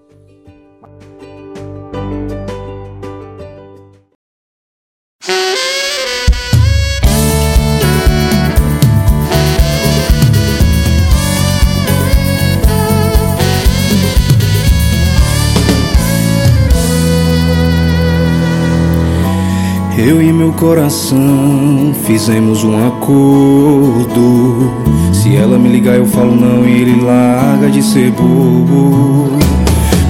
[20.06, 24.72] Eu e meu coração fizemos um acordo.
[25.12, 29.36] Se ela me ligar, eu falo não e ele larga de ser bobo.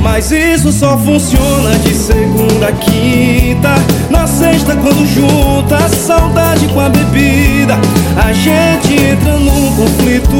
[0.02, 3.74] Mas isso só funciona de segunda a quinta.
[4.10, 7.78] Na sexta, quando junta a saudade com a bebida,
[8.22, 10.30] a gente entra num conflito.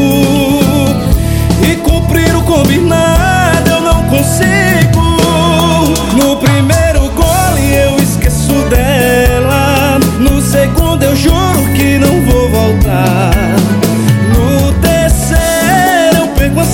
[1.66, 4.75] E cumprir o combinado eu não consigo.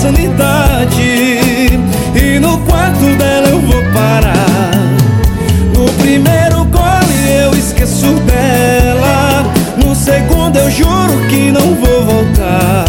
[0.03, 1.79] Sanidade.
[2.13, 4.71] E no quarto dela eu vou parar.
[5.77, 9.45] No primeiro gole eu esqueço dela.
[9.77, 12.85] No segundo eu juro que não vou voltar.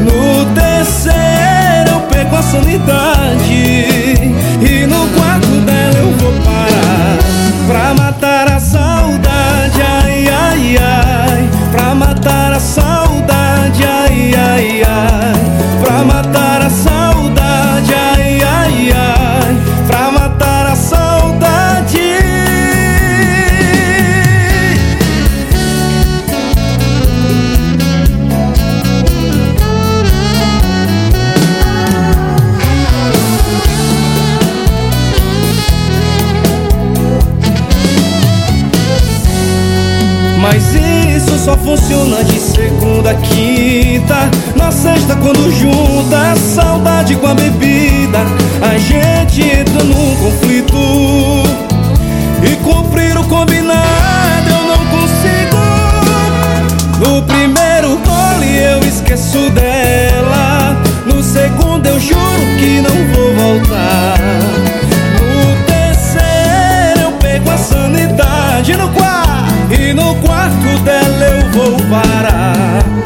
[0.00, 4.03] No terceiro eu perco a sanidade.
[43.04, 48.20] Segunda quinta Na sexta quando junta a saudade com a bebida
[48.62, 50.76] A gente entra num conflito.
[52.42, 55.56] E cumprir o combinado eu não consigo.
[57.00, 60.76] No primeiro gole eu esqueço dela.
[61.06, 64.18] No segundo eu juro que não vou voltar.
[65.20, 68.76] No terceiro eu pego a sanidade.
[68.76, 71.23] No quarto e no quarto dela
[71.54, 73.03] vou parar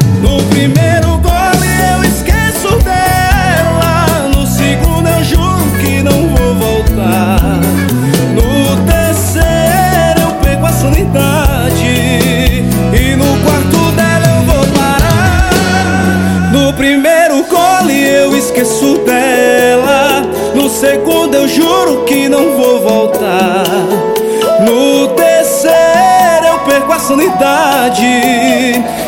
[27.09, 28.98] perco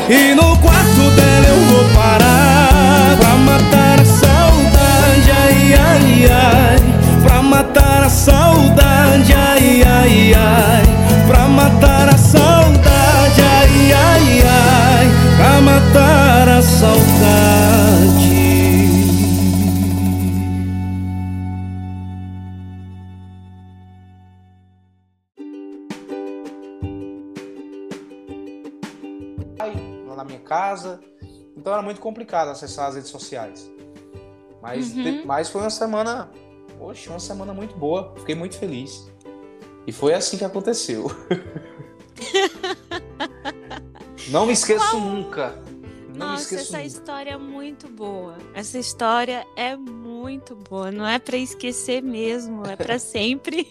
[30.72, 30.99] casa.
[31.55, 33.69] Então era muito complicado acessar as redes sociais.
[34.61, 35.26] Mas, uhum.
[35.26, 36.32] mas foi uma semana,
[36.78, 38.13] poxa, uma semana muito boa.
[38.17, 39.11] Fiquei muito feliz.
[39.86, 41.07] E foi assim que aconteceu.
[44.30, 45.01] Não me esqueço Qual...
[45.01, 45.55] nunca.
[46.22, 48.38] Não Nossa, essa história é muito boa.
[48.53, 50.91] Essa história é muito boa.
[50.91, 53.67] Não é para esquecer mesmo, é para sempre.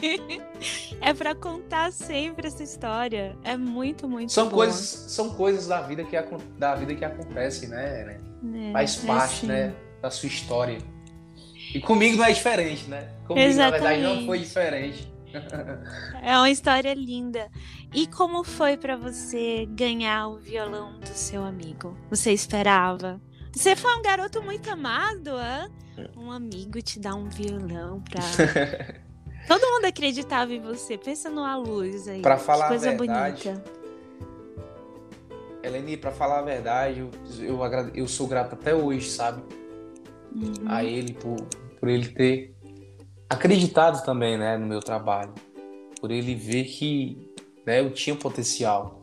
[1.00, 3.36] é para contar sempre essa história.
[3.44, 4.66] É muito, muito são boa.
[4.66, 4.80] Coisas,
[5.12, 6.16] são coisas da vida que,
[6.58, 8.18] da vida que acontecem, né?
[8.52, 9.46] É, Faz parte, assim.
[9.46, 9.72] né?
[10.02, 10.78] Da sua história.
[11.72, 13.10] E comigo não é diferente, né?
[13.28, 13.82] Comigo, Exatamente.
[13.82, 15.12] na verdade, não foi diferente.
[16.20, 17.48] é uma história linda.
[17.92, 21.96] E como foi para você ganhar o violão do seu amigo?
[22.08, 23.20] Você esperava?
[23.52, 26.08] Você foi um garoto muito amado, hein?
[26.16, 28.22] Um amigo te dá um violão pra.
[29.48, 30.96] Todo mundo acreditava em você.
[30.96, 32.22] Pensa numa luz aí.
[32.22, 33.64] Pra falar que coisa a verdade, bonita.
[35.62, 37.10] Eleni, pra falar a verdade, eu,
[37.44, 39.42] eu, agrade- eu sou grato até hoje, sabe?
[40.34, 40.52] Uhum.
[40.66, 41.36] A ele por,
[41.78, 42.54] por ele ter
[43.28, 45.34] acreditado também, né, no meu trabalho.
[46.00, 47.29] Por ele ver que
[47.70, 49.00] né, eu tinha potencial.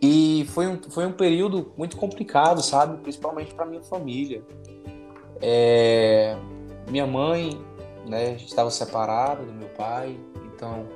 [0.00, 2.96] E foi um, foi um período muito complicado, sabe?
[2.98, 4.40] Principalmente para minha família.
[5.42, 6.36] É,
[6.88, 7.60] minha mãe
[8.06, 10.86] né, estava separada do meu pai, então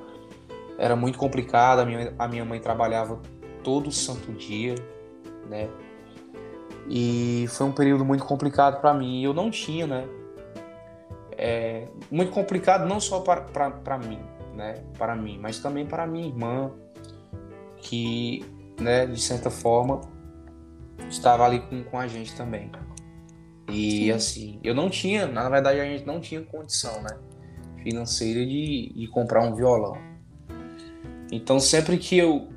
[0.77, 1.79] era muito complicado.
[1.79, 3.19] A minha, a minha mãe trabalhava
[3.61, 4.75] todo santo dia,
[5.49, 5.69] né?
[6.87, 9.21] E foi um período muito complicado para mim.
[9.21, 10.07] Eu não tinha, né?
[11.37, 14.21] É, muito complicado não só para mim,
[14.55, 14.83] né?
[14.97, 16.71] Para mim, mas também para minha irmã,
[17.77, 18.43] que,
[18.79, 20.01] né, de certa forma,
[21.09, 22.71] estava ali com, com a gente também.
[23.69, 24.11] E Sim.
[24.11, 27.17] assim, eu não tinha, na verdade a gente não tinha condição, né?
[27.83, 29.97] Financeira de, de comprar um violão.
[31.31, 32.49] Então sempre que eu,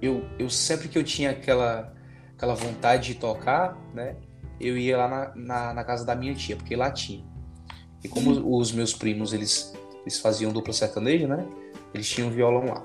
[0.00, 1.92] eu, eu sempre que eu tinha aquela,
[2.36, 4.16] aquela vontade de tocar, né?
[4.58, 7.24] Eu ia lá na, na, na casa da minha tia, porque lá tinha.
[8.02, 9.73] E como os meus primos, eles,
[10.04, 11.46] eles faziam dupla sertaneja, né?
[11.92, 12.82] Eles tinham violão lá.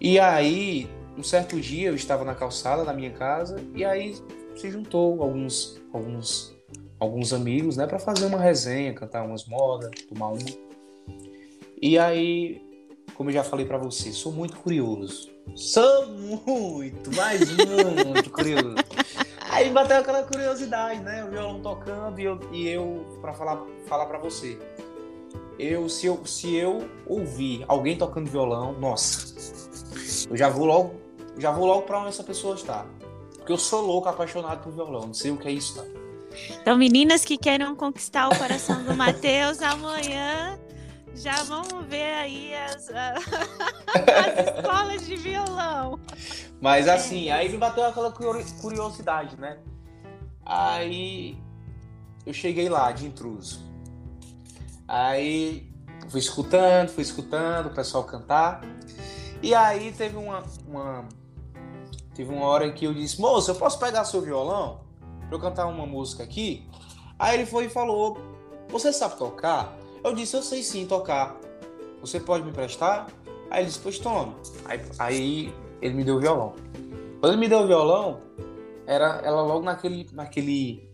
[0.00, 4.16] E aí, um certo dia, eu estava na calçada da minha casa e aí
[4.56, 6.54] se juntou alguns alguns
[7.02, 10.38] alguns amigos, né, para fazer uma resenha, cantar umas modas, tomar uma.
[11.80, 12.62] E aí,
[13.14, 15.28] como eu já falei para você, sou muito curioso.
[15.56, 17.40] Sou muito, mas
[18.06, 18.76] muito curioso.
[19.50, 21.24] Aí bateu aquela curiosidade, né?
[21.24, 24.58] O violão tocando e eu, e eu para falar falar para você.
[25.58, 29.34] Eu se eu se eu ouvir alguém tocando violão, nossa,
[30.30, 30.94] eu já vou logo
[31.38, 32.84] já vou logo para onde essa pessoa está.
[33.36, 35.06] Porque eu sou louco, apaixonado por violão.
[35.06, 35.84] Não sei o que é isso, tá?
[36.60, 40.58] Então, meninas que queiram conquistar o coração do Matheus, amanhã
[41.14, 43.14] já vamos ver aí as, a-
[44.46, 45.98] as escolas de violão.
[46.60, 49.58] Mas assim, aí me bateu aquela curi- curiosidade, né?
[50.44, 51.36] Aí
[52.24, 53.60] eu cheguei lá de intruso.
[54.86, 55.72] Aí
[56.08, 58.60] fui escutando, fui escutando o pessoal cantar.
[59.42, 61.08] E aí teve uma, uma
[62.14, 64.80] teve uma hora que eu disse: "Moço, eu posso pegar seu violão
[65.28, 66.68] pra eu cantar uma música aqui?"
[67.18, 68.18] Aí ele foi e falou:
[68.68, 71.36] "Você sabe tocar?" Eu disse: "Eu sei sim tocar.
[72.00, 73.06] Você pode me emprestar?"
[73.50, 76.54] Aí ele disse: "Pois toma." Aí, aí ele me deu o violão.
[77.20, 78.20] Quando ele me deu o violão,
[78.86, 80.90] era ela logo naquele naquele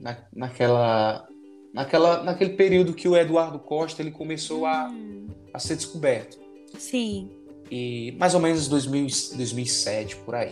[0.00, 1.29] na, naquela
[1.72, 6.38] naquela naquele período que o Eduardo Costa ele começou a, Hum, a ser descoberto
[6.78, 7.30] sim.
[7.70, 9.06] e mais ou menos 2000,
[9.36, 10.50] 2007 por aí.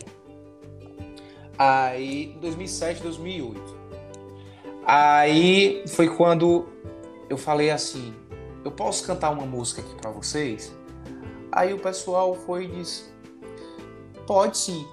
[1.57, 3.77] Aí 2007, 2008.
[4.85, 6.67] Aí foi quando
[7.29, 8.13] eu falei assim,
[8.63, 10.73] eu posso cantar uma música aqui pra vocês?
[11.51, 13.03] Aí o pessoal foi e disse,
[14.25, 14.85] pode sim.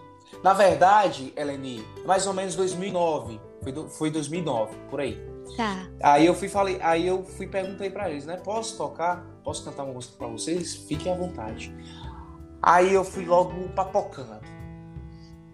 [0.43, 5.18] Na verdade, Eleni, mais ou menos 2009, foi, do- foi 2009, por aí.
[5.57, 5.86] Tá.
[6.03, 8.36] Aí eu fui falei, aí eu fui perguntei pra eles, né?
[8.36, 9.24] Posso tocar?
[9.44, 10.74] Posso cantar uma música pra vocês?
[10.74, 11.74] Fiquem à vontade.
[12.62, 14.40] Aí eu fui logo papocando,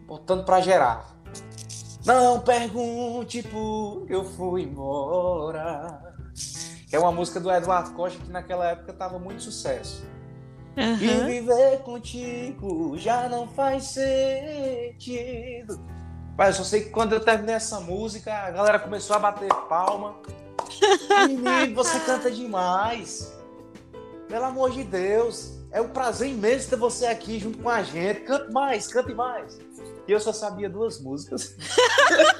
[0.06, 1.16] botando pra gerar.
[2.04, 6.14] Não pergunte por eu fui embora.
[6.90, 10.04] É uma música do Eduardo Costa que naquela época tava muito sucesso.
[10.76, 11.26] E Aham.
[11.26, 15.78] viver contigo já não faz sentido.
[16.36, 19.48] Mas eu só sei que quando eu terminei essa música, a galera começou a bater
[19.68, 20.16] palma.
[21.28, 23.32] Menino, você canta demais.
[24.28, 25.60] Pelo amor de Deus.
[25.70, 28.20] É um prazer imenso ter você aqui junto com a gente.
[28.20, 29.58] Cante mais, cante mais.
[30.06, 31.56] E eu só sabia duas músicas.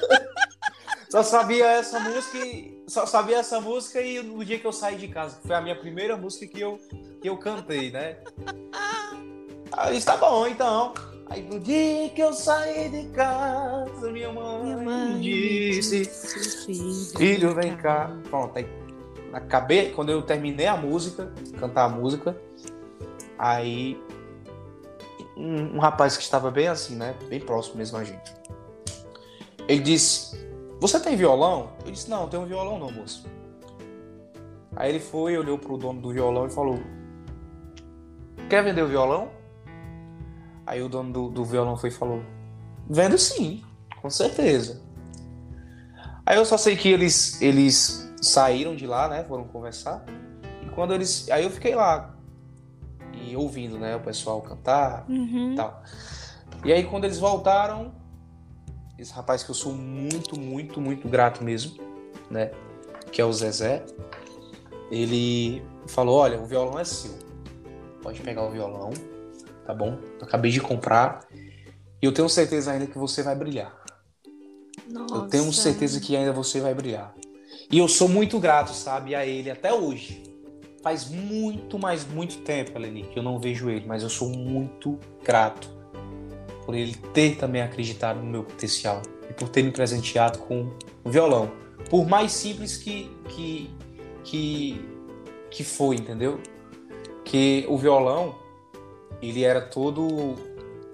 [1.09, 4.95] só sabia essa música e só sabia essa música e no dia que eu saí
[4.95, 6.79] de casa, que foi a minha primeira música que eu
[7.21, 8.17] que eu cantei, né?
[9.71, 10.93] Aí está bom, então.
[11.27, 17.55] Aí no dia que eu saí de casa, minha mãe, Minha mãe disse, disse, filho,
[17.55, 18.15] vem cá.
[18.29, 18.67] Pronto, aí
[19.31, 22.37] acabei, quando eu terminei a música, cantar a música,
[23.37, 23.99] aí
[25.35, 27.15] um, um rapaz que estava bem assim, né?
[27.29, 28.33] Bem próximo mesmo a gente.
[29.67, 30.37] Ele disse,
[30.79, 31.71] você tem violão?
[31.85, 33.25] Eu disse, não, não tenho violão não, moço.
[34.75, 36.79] Aí ele foi, olhou pro dono do violão e falou,
[38.49, 39.29] quer vender o violão?
[40.65, 42.21] Aí o dono do, do violão foi e falou,
[42.89, 43.63] vendo sim,
[44.01, 44.81] com certeza.
[46.25, 49.23] Aí eu só sei que eles, eles saíram de lá, né?
[49.25, 50.05] Foram conversar.
[50.65, 51.29] E quando eles.
[51.29, 52.15] Aí eu fiquei lá.
[53.13, 53.95] E ouvindo, né?
[53.95, 55.51] O pessoal cantar Uhum.
[55.53, 55.83] e tal.
[56.63, 57.93] E aí quando eles voltaram,
[58.97, 61.77] esse rapaz que eu sou muito, muito, muito grato mesmo,
[62.31, 62.51] né?
[63.11, 63.85] Que é o Zezé.
[64.89, 67.11] Ele falou: Olha, o violão é seu.
[68.01, 68.91] Pode pegar o violão,
[69.65, 69.97] tá bom?
[70.19, 71.27] Eu acabei de comprar
[72.01, 73.73] e eu tenho certeza ainda que você vai brilhar.
[74.87, 75.15] Nossa.
[75.15, 77.13] Eu tenho certeza que ainda você vai brilhar.
[77.71, 80.21] E eu sou muito grato, sabe, a ele até hoje.
[80.83, 84.99] Faz muito, mas muito tempo, Eleni, que eu não vejo ele, mas eu sou muito
[85.23, 85.69] grato
[86.65, 90.71] por ele ter também acreditado no meu potencial e por ter me presenteado com
[91.03, 91.51] o violão.
[91.89, 93.69] Por mais simples que, que,
[94.23, 94.85] que,
[95.49, 96.39] que foi, entendeu?
[97.23, 98.35] Que o violão,
[99.29, 100.35] ele era todo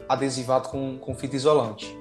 [0.07, 1.95] adesivado com, com fita isolante.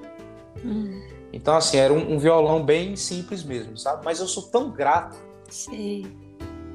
[0.63, 1.01] Hum,
[1.31, 4.03] Então, assim, era um, um violão bem simples mesmo, sabe?
[4.03, 5.17] Mas eu sou tão grato
[5.49, 6.05] sei.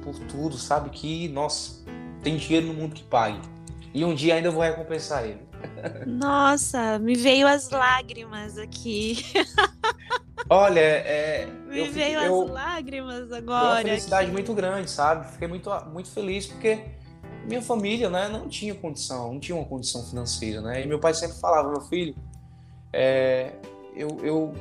[0.01, 0.89] por tudo, sabe?
[0.89, 1.83] Que, nossa,
[2.23, 3.39] tem dinheiro no mundo que pague.
[3.93, 5.39] E um dia ainda eu vou recompensar ele.
[6.05, 9.23] Nossa, me veio as lágrimas aqui.
[10.49, 11.47] Olha, é.
[11.67, 13.83] Me eu, veio eu, as lágrimas Foi uma agora.
[13.83, 14.33] felicidade aqui.
[14.33, 15.31] muito grande, sabe?
[15.31, 16.79] Fiquei muito, muito feliz porque
[17.45, 20.83] minha família, né, não tinha condição, não tinha uma condição financeira, né?
[20.83, 22.15] E meu pai sempre falava, meu filho,
[22.91, 23.53] é,
[23.95, 24.53] eu, eu,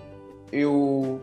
[0.53, 1.21] eu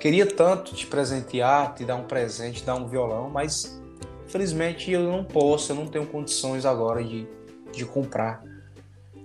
[0.00, 3.80] queria tanto te presentear, te dar um presente, te dar um violão, mas
[4.26, 7.26] infelizmente eu não posso, eu não tenho condições agora de,
[7.72, 8.42] de comprar.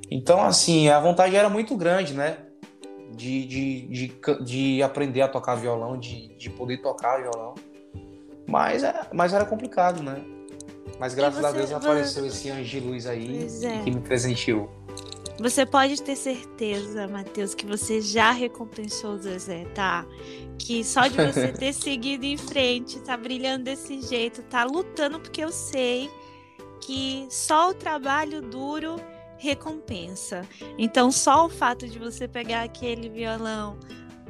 [0.10, 2.38] Então, assim, a vontade era muito grande, né?
[3.16, 7.56] De, de, de, de aprender a tocar violão, de, de poder tocar violão.
[8.48, 10.22] Mas, é- mas era complicado, né?
[11.00, 13.84] Mas graças a você- Deus vo- apareceu esse anjo de luz aí é.
[13.84, 14.70] que me presenteou.
[15.40, 20.06] Você pode ter certeza, Matheus, que você já recompensou o Zezé, tá?
[20.60, 25.44] Que só de você ter seguido em frente, tá brilhando desse jeito, tá lutando, porque
[25.44, 26.12] eu sei
[26.82, 28.98] que só o trabalho duro
[29.38, 30.48] recompensa.
[30.78, 33.80] Então, só o fato de você pegar aquele violão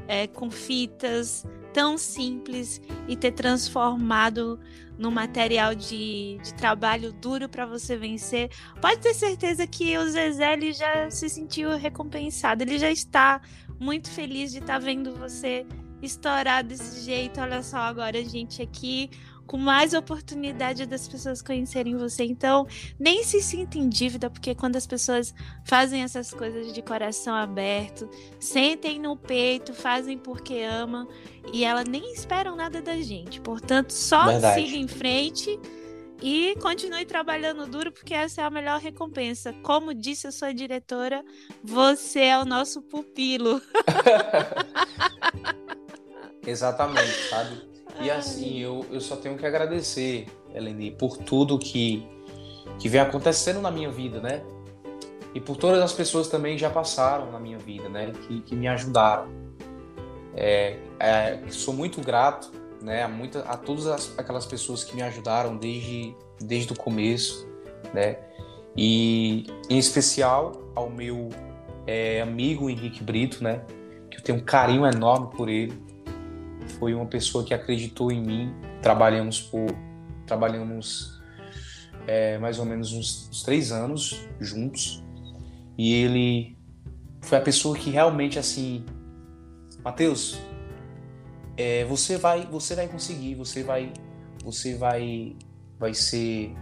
[0.07, 4.59] é, com fitas tão simples e ter transformado
[4.97, 8.49] no material de, de trabalho duro para você vencer,
[8.79, 12.61] pode ter certeza que o Zezé ele já se sentiu recompensado.
[12.61, 13.41] Ele já está
[13.79, 15.65] muito feliz de estar vendo você
[16.01, 17.39] estourar desse jeito.
[17.39, 19.09] Olha só, agora a gente aqui
[19.45, 22.23] com mais oportunidade das pessoas conhecerem você.
[22.23, 22.65] Então,
[22.99, 25.33] nem se sinta em dívida, porque quando as pessoas
[25.65, 31.07] fazem essas coisas de coração aberto, sentem no peito, fazem porque amam
[31.51, 33.41] e elas nem esperam nada da gente.
[33.41, 34.61] Portanto, só Verdade.
[34.61, 35.59] siga em frente
[36.21, 39.53] e continue trabalhando duro, porque essa é a melhor recompensa.
[39.63, 41.23] Como disse a sua diretora,
[41.63, 43.61] você é o nosso pupilo.
[46.45, 47.70] Exatamente, sabe?
[48.01, 50.25] E assim, eu, eu só tenho que agradecer,
[50.55, 52.07] Eleni, por tudo que,
[52.79, 54.41] que vem acontecendo na minha vida, né?
[55.35, 58.11] E por todas as pessoas também já passaram na minha vida, né?
[58.27, 59.29] Que, que me ajudaram.
[60.35, 63.03] É, é, sou muito grato né?
[63.03, 67.47] a, muita, a todas as, aquelas pessoas que me ajudaram desde, desde o começo,
[67.93, 68.17] né?
[68.75, 71.29] E em especial ao meu
[71.85, 73.61] é, amigo Henrique Brito, né?
[74.09, 75.90] Que eu tenho um carinho enorme por ele
[76.71, 78.53] foi uma pessoa que acreditou em mim.
[78.81, 79.67] Trabalhamos por
[80.25, 81.21] trabalhamos
[82.07, 85.03] é, mais ou menos uns, uns, três anos juntos
[85.77, 86.57] e ele
[87.21, 88.85] foi a pessoa que realmente assim,
[89.83, 90.39] Mateus,
[91.57, 93.91] é, você vai você vai conseguir, você vai
[94.43, 95.35] você vai
[95.77, 96.53] vai ser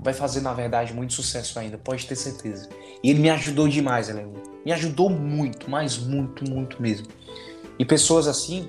[0.00, 2.68] vai fazer na verdade muito sucesso ainda, pode ter certeza.
[3.02, 4.32] E ele me ajudou demais, Helena.
[4.64, 7.06] Me ajudou muito, mas muito, muito mesmo.
[7.78, 8.68] E pessoas assim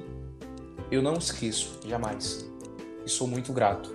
[0.91, 2.49] eu não esqueço, jamais.
[3.05, 3.93] E sou muito grato.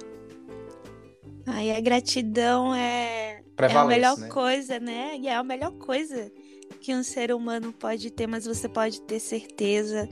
[1.46, 4.28] Ai, a gratidão é, é a melhor né?
[4.28, 5.16] coisa, né?
[5.18, 6.32] E é a melhor coisa
[6.80, 10.08] que um ser humano pode ter, mas você pode ter certeza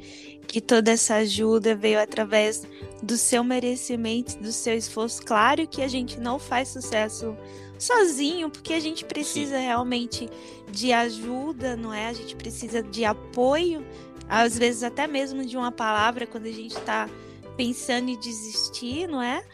[0.46, 2.62] que toda essa ajuda veio através
[3.02, 5.22] do seu merecimento, do seu esforço.
[5.22, 7.36] Claro que a gente não faz sucesso
[7.78, 9.64] sozinho, porque a gente precisa Sim.
[9.64, 10.28] realmente
[10.70, 12.08] de ajuda, não é?
[12.08, 13.84] A gente precisa de apoio
[14.32, 17.06] às vezes até mesmo de uma palavra quando a gente está
[17.54, 19.44] pensando em desistir, não é?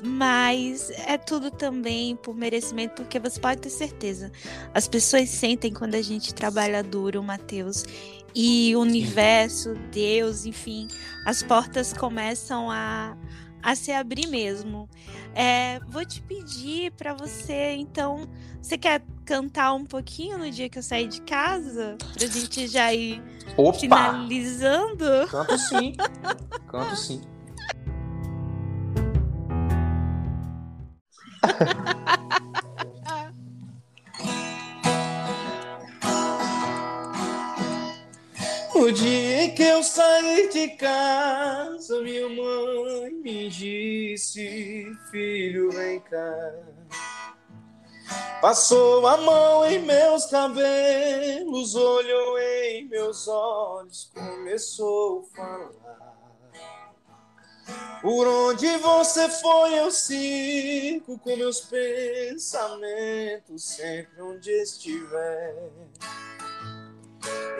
[0.00, 4.30] Mas é tudo também por merecimento, porque você pode ter certeza.
[4.72, 7.84] As pessoas sentem quando a gente trabalha duro, Mateus.
[8.32, 10.86] E o universo, Deus, enfim,
[11.26, 13.16] as portas começam a,
[13.68, 14.88] a se abrir mesmo.
[15.34, 18.26] É, vou te pedir para você, então,
[18.62, 21.98] você quer cantar um pouquinho no dia que eu sair de casa?
[22.14, 23.22] Pra gente já ir
[23.58, 23.78] Opa!
[23.78, 25.04] finalizando?
[25.30, 25.92] Canto sim.
[26.66, 27.20] Canto sim.
[38.74, 42.87] o dia Assim que eu saí de casa, minha mãe
[43.28, 46.54] me disse: Filho, vem cá.
[48.40, 55.68] Passou a mão em meus cabelos, olhou em meus olhos, começou a falar.
[58.00, 62.54] Por onde você foi, eu sigo com meus pensamentos,
[63.64, 65.70] sempre onde estiver.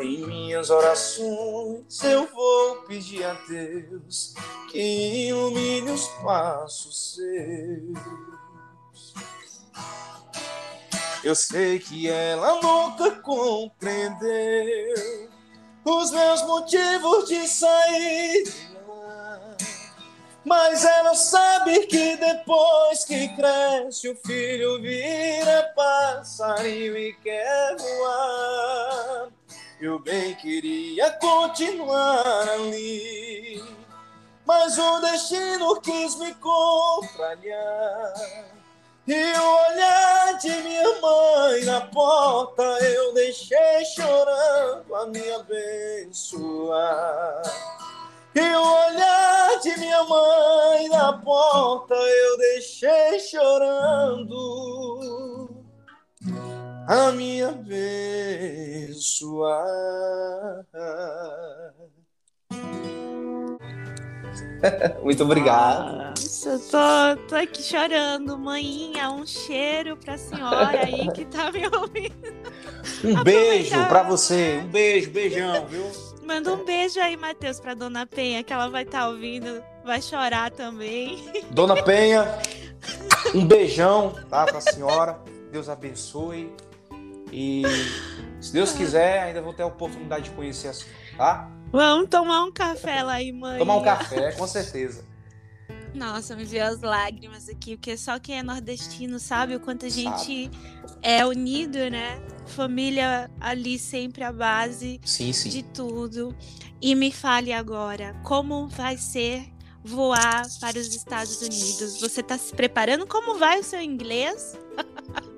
[0.00, 4.34] Em minhas orações eu vou pedir a Deus
[4.70, 7.98] que ilumine os passos seus.
[11.24, 14.94] Eu sei que ela nunca compreendeu
[15.84, 19.56] os meus motivos de sair de lá.
[20.44, 29.37] Mas ela sabe que depois que cresce o filho vira passarinho e quer voar.
[29.80, 33.62] Eu bem queria continuar ali,
[34.44, 38.12] mas o destino quis me contrariar.
[39.06, 47.42] E o olhar de minha mãe na porta eu deixei chorando a me abençoar.
[48.34, 54.34] E o olhar de minha mãe na porta eu deixei chorando
[56.88, 57.68] a me abençoar.
[65.04, 65.98] Muito obrigado.
[66.08, 66.78] Nossa, eu tô,
[67.28, 68.38] tô aqui chorando.
[68.38, 72.16] Maninha, um cheiro pra senhora aí que tá me ouvindo.
[73.04, 74.62] Um beijo pra você.
[74.64, 75.84] Um beijo, beijão, viu?
[76.24, 79.62] Manda um beijo aí, Matheus, pra Dona Penha, que ela vai estar tá ouvindo.
[79.84, 81.22] Vai chorar também.
[81.50, 82.26] Dona Penha,
[83.34, 84.46] um beijão, tá?
[84.46, 85.20] Pra senhora.
[85.52, 86.50] Deus abençoe.
[87.32, 87.62] E
[88.40, 91.50] se Deus quiser, ainda vou ter a oportunidade de conhecer a senhora, tá?
[91.70, 93.58] Vamos tomar um café lá, mãe.
[93.58, 95.04] Tomar um café, com certeza.
[95.94, 99.88] Nossa, me veio as lágrimas aqui, porque só quem é nordestino sabe o quanto a
[99.88, 100.50] gente sabe.
[101.02, 102.20] é unido, né?
[102.46, 105.48] Família ali sempre a base sim, sim.
[105.48, 106.34] de tudo.
[106.80, 109.48] E me fale agora, como vai ser
[109.82, 112.00] voar para os Estados Unidos?
[112.00, 113.06] Você está se preparando?
[113.06, 114.56] Como vai o seu inglês?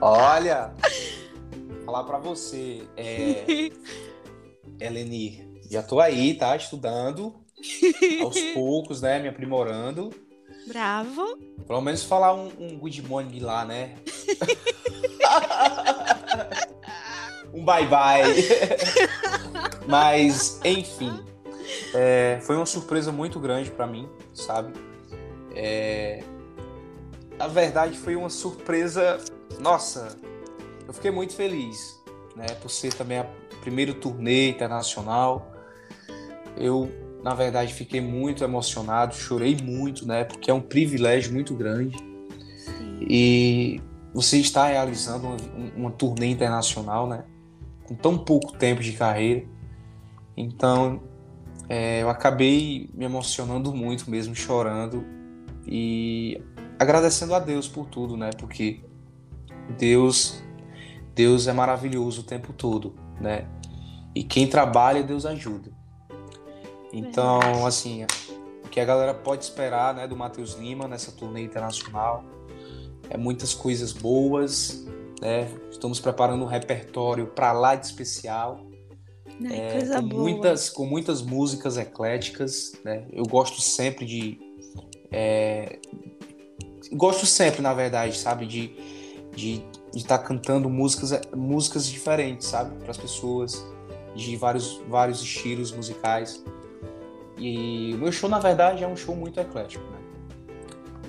[0.00, 0.72] Olha,
[1.84, 3.70] falar para você, é,
[4.80, 6.56] Eleni, já tô aí, tá?
[6.56, 7.34] Estudando
[8.22, 9.18] aos poucos, né?
[9.18, 10.12] Me aprimorando.
[10.66, 11.38] Bravo.
[11.66, 13.94] Pelo menos falar um, um good morning lá, né?
[17.52, 18.22] um bye bye.
[19.86, 21.12] Mas, enfim,
[21.94, 24.72] é, foi uma surpresa muito grande para mim, sabe?
[25.54, 26.22] É,
[27.38, 29.18] na verdade, foi uma surpresa.
[29.60, 30.16] Nossa,
[30.86, 32.00] eu fiquei muito feliz,
[32.36, 32.46] né?
[32.60, 33.26] Por ser também a
[33.60, 35.52] primeiro turnê internacional.
[36.56, 36.90] Eu,
[37.22, 40.24] na verdade, fiquei muito emocionado, chorei muito, né?
[40.24, 41.96] Porque é um privilégio muito grande.
[42.58, 42.98] Sim.
[43.08, 43.80] E
[44.12, 45.36] você está realizando uma,
[45.76, 47.24] uma turnê internacional, né?
[47.84, 49.44] Com tão pouco tempo de carreira.
[50.36, 51.02] Então,
[51.68, 55.04] é, eu acabei me emocionando muito mesmo, chorando.
[55.66, 56.40] E
[56.84, 58.30] agradecendo a Deus por tudo, né?
[58.38, 58.80] Porque
[59.78, 60.42] Deus
[61.14, 63.46] Deus é maravilhoso o tempo todo, né?
[64.14, 65.70] E quem trabalha, Deus ajuda.
[66.92, 68.04] Então, assim,
[68.64, 72.24] o que a galera pode esperar, né, do Matheus Lima nessa turnê internacional
[73.10, 74.86] é muitas coisas boas,
[75.20, 75.48] né?
[75.70, 78.66] Estamos preparando um repertório para lá de especial.
[79.50, 80.22] É, com, boa.
[80.22, 83.06] muitas, com muitas músicas ecléticas, né?
[83.12, 84.38] Eu gosto sempre de
[85.10, 85.78] é,
[86.94, 88.94] gosto sempre, na verdade, sabe, de
[89.34, 89.64] de
[89.94, 93.64] estar tá cantando músicas músicas diferentes, sabe, para as pessoas
[94.14, 96.42] de vários vários estilos musicais.
[97.36, 99.98] E o meu show, na verdade, é um show muito eclético, né?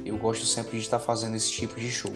[0.04, 2.12] Eu gosto sempre de estar fazendo esse tipo de show.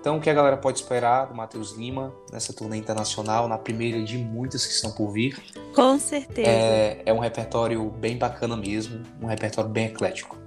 [0.00, 4.02] Então, o que a galera pode esperar do Matheus Lima nessa turnê internacional, na primeira
[4.02, 5.42] de muitas que estão por vir?
[5.74, 6.46] Com certeza.
[6.46, 10.43] É, é um repertório bem bacana mesmo, um repertório bem eclético.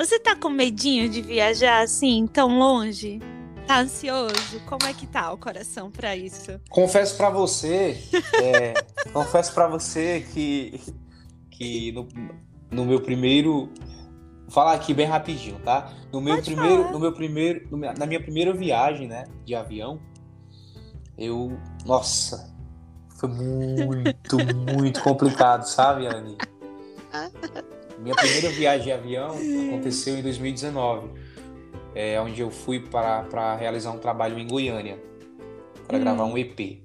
[0.00, 3.20] Você tá com medinho de viajar assim, tão longe?
[3.66, 4.58] Tá ansioso?
[4.66, 6.58] Como é que tá o coração para isso?
[6.70, 8.02] Confesso para você,
[8.42, 8.72] é,
[9.12, 10.80] confesso para você que,
[11.50, 12.08] que no,
[12.70, 13.68] no meu primeiro
[14.44, 15.92] Vou falar aqui bem rapidinho, tá?
[16.10, 16.92] No meu Pode primeiro, falar.
[16.92, 20.00] no meu primeiro, no, na minha primeira viagem, né, de avião,
[21.18, 22.52] eu, nossa,
[23.16, 24.38] foi muito,
[24.74, 26.38] muito complicado, sabe, Anne?
[28.00, 29.36] Minha primeira viagem de avião
[29.68, 31.08] aconteceu em 2019,
[31.94, 34.98] é, onde eu fui para, realizar um trabalho em Goiânia,
[35.86, 36.00] para Hum.
[36.00, 36.82] gravar um EP.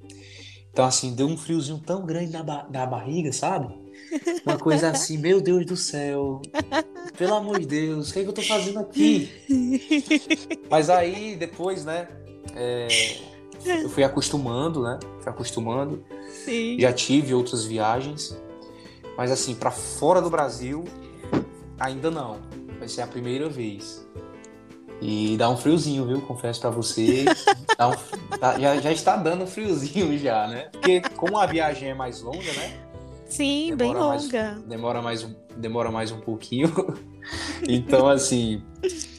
[0.72, 3.74] Então, assim, deu um friozinho tão grande na, ba na barriga, sabe?
[4.46, 6.42] Uma coisa assim, meu Deus do céu.
[7.18, 9.32] Pelo amor de Deus, o que, é que eu tô fazendo aqui?
[10.70, 12.10] Mas aí, depois, né?
[12.54, 12.88] É,
[13.66, 15.00] eu fui acostumando, né?
[15.22, 16.04] Fui acostumando.
[16.44, 16.78] Sim.
[16.78, 18.38] Já tive outras viagens.
[19.18, 20.84] Mas assim, para fora do Brasil,
[21.80, 22.40] ainda não.
[22.80, 24.06] Vai ser a primeira vez.
[25.02, 26.22] E dá um friozinho, viu?
[26.22, 27.26] Confesso para você.
[27.78, 30.70] Um, tá, já, já está dando friozinho já, né?
[30.72, 32.74] Porque como a viagem é mais longa, né?
[33.28, 34.54] Sim, bem longa.
[34.54, 36.74] Mais, demora, mais, demora mais um pouquinho.
[37.68, 38.64] então, assim,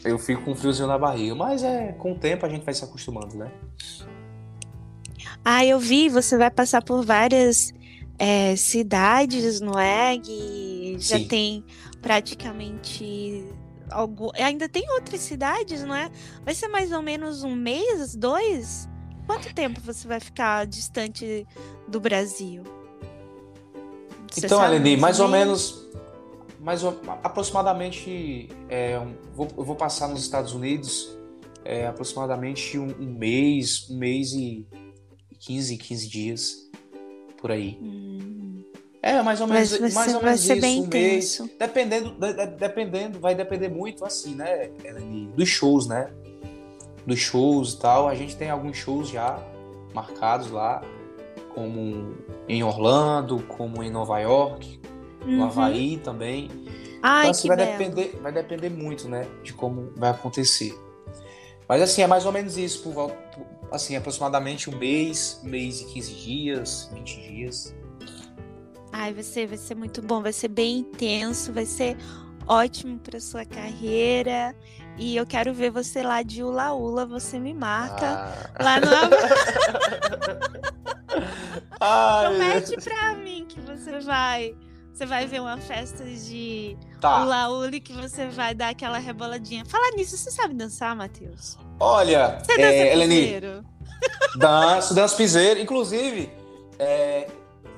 [0.02, 1.34] eu fico com um friozinho na barriga.
[1.34, 3.52] Mas é, com o tempo a gente vai se acostumando, né?
[5.44, 7.74] Ah, eu vi, você vai passar por várias
[8.18, 10.16] é, cidades, não é?
[10.26, 11.28] E já Sim.
[11.28, 11.64] tem
[12.06, 13.44] praticamente
[13.90, 14.30] algo.
[14.36, 16.08] Ainda tem outras cidades, não é?
[16.44, 18.88] Vai ser mais ou menos um mês, dois?
[19.26, 21.44] Quanto tempo você vai ficar distante
[21.88, 22.62] do Brasil?
[24.30, 25.84] Você então, Eleni, mais ou menos.
[26.60, 28.48] Mais ou, aproximadamente.
[28.68, 31.16] É, um, vou, eu vou passar nos Estados Unidos
[31.64, 34.64] é, aproximadamente um, um, mês, um mês e
[35.40, 36.70] 15, 15 dias
[37.40, 37.76] por aí.
[37.82, 38.35] Hum.
[39.06, 41.40] É, mais ou menos, vai, mais ou menos isso, bem um mês.
[41.56, 44.68] Dependendo, de, dependendo, vai depender muito assim, né,
[45.36, 46.10] dos shows, né?
[47.06, 48.08] Dos shows e tal.
[48.08, 49.40] A gente tem alguns shows já
[49.94, 50.82] marcados lá,
[51.54, 52.16] como
[52.48, 54.80] em Orlando, como em Nova York,
[55.22, 55.36] uhum.
[55.36, 56.50] no Havaí também.
[57.00, 60.76] Ai, então, assim, vai depender, vai depender muito, né, de como vai acontecer.
[61.68, 65.80] Mas assim, é mais ou menos isso, por, por assim, aproximadamente um mês, um mês
[65.80, 67.75] e 15 dias, 20 dias.
[68.98, 71.98] Ai, vai ser, vai ser muito bom, vai ser bem intenso, vai ser
[72.46, 74.56] ótimo para sua carreira.
[74.96, 78.32] E eu quero ver você lá de Ula Ula, você me marca ah.
[78.58, 78.86] lá no
[81.78, 84.56] Promete pra mim que você vai.
[84.94, 87.22] Você vai ver uma festa de tá.
[87.22, 89.66] Ula Ula que você vai dar aquela reboladinha.
[89.66, 91.58] Fala nisso, você sabe dançar, Matheus?
[91.78, 93.42] Olha, você dança é, Eleni,
[94.38, 95.60] danço, danço piseiro.
[95.60, 96.32] Inclusive,
[96.78, 97.28] é,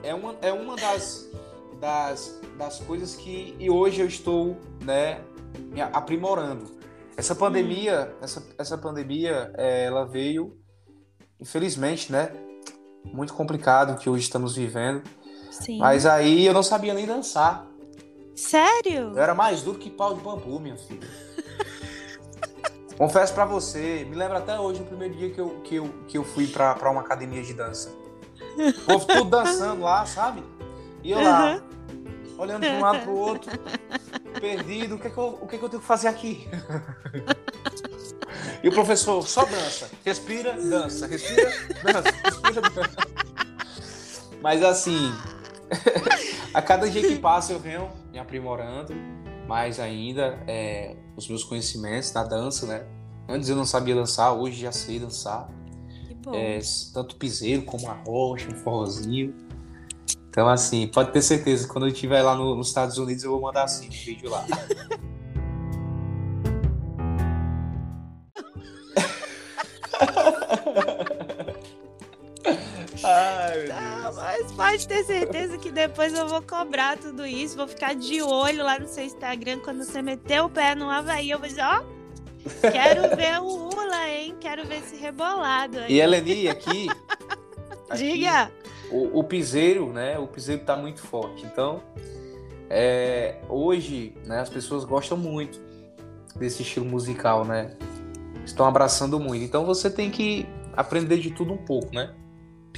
[0.09, 1.29] é, uma, é uma das,
[1.79, 5.21] das, das coisas que e hoje eu estou né,
[5.71, 6.79] me aprimorando.
[7.17, 8.25] Essa pandemia, hum.
[8.25, 10.57] essa, essa pandemia, é, ela veio,
[11.41, 12.33] infelizmente, né?
[13.05, 15.03] Muito complicado que hoje estamos vivendo.
[15.51, 15.79] Sim.
[15.79, 17.67] Mas aí eu não sabia nem dançar.
[18.35, 19.13] Sério?
[19.15, 21.09] Eu era mais duro que pau de bambu, minha filha.
[22.97, 26.19] Confesso para você, me lembro até hoje o primeiro dia que eu, que eu, que
[26.19, 27.93] eu fui para uma academia de dança.
[28.59, 30.43] O povo tudo dançando lá, sabe?
[31.03, 32.39] E eu lá, uhum.
[32.39, 33.51] olhando de um lado pro outro,
[34.41, 36.49] perdido, o que, é que, eu, o que, é que eu tenho que fazer aqui?
[38.63, 41.53] E o professor só dança, respira, dança, respira,
[41.83, 42.97] dança, respira, dança.
[44.43, 45.13] Mas assim,
[46.53, 48.93] a cada dia que passa eu venho me aprimorando
[49.47, 52.85] mais ainda é, os meus conhecimentos da dança, né?
[53.29, 55.49] Antes eu não sabia dançar, hoje já sei dançar.
[56.33, 56.59] É,
[56.93, 59.35] tanto piseiro como a rocha, um forrozinho.
[60.31, 63.41] Então, assim, pode ter certeza, quando eu estiver lá no, nos Estados Unidos, eu vou
[63.41, 64.47] mandar assim um vídeo lá.
[73.05, 77.95] Ai, tá, mas pode ter certeza que depois eu vou cobrar tudo isso, vou ficar
[77.95, 81.49] de olho lá no seu Instagram quando você meter o pé no Havaí, eu vou
[81.49, 81.83] dizer, ó,
[82.61, 84.35] quero ver o Ula, hein?
[84.41, 85.93] Quero ver esse rebolado aí.
[85.93, 86.89] E Eleni, aqui,
[87.91, 88.51] aqui Diga!
[88.91, 90.19] O, o piseiro, né?
[90.19, 91.45] O piseiro tá muito forte.
[91.45, 91.83] Então,
[92.71, 95.61] é, hoje, né, as pessoas gostam muito
[96.37, 97.77] desse estilo musical, né?
[98.45, 99.45] Estão abraçando muito.
[99.45, 102.15] Então você tem que aprender de tudo um pouco, né?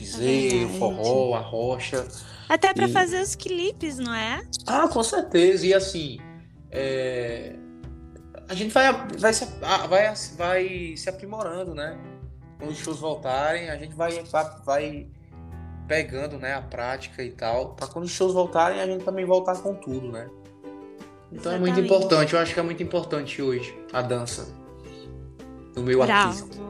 [0.00, 2.06] piseiro, é forró, a rocha.
[2.48, 2.92] Até para e...
[2.92, 4.42] fazer os clipes, não é?
[4.66, 5.66] Ah, com certeza.
[5.66, 6.18] E assim,
[6.70, 7.54] é...
[8.50, 9.46] a gente vai, vai, se,
[9.88, 11.96] vai, vai se aprimorando, né?
[12.58, 14.10] Quando os shows voltarem, a gente vai,
[14.64, 15.06] vai
[15.86, 19.56] pegando né, a prática e tal, para quando os shows voltarem, a gente também voltar
[19.58, 20.28] com tudo, né?
[21.30, 21.54] Então Exatamente.
[21.54, 24.52] é muito importante, eu acho que é muito importante hoje a dança
[25.76, 26.28] no meu Bravo.
[26.28, 26.64] artístico.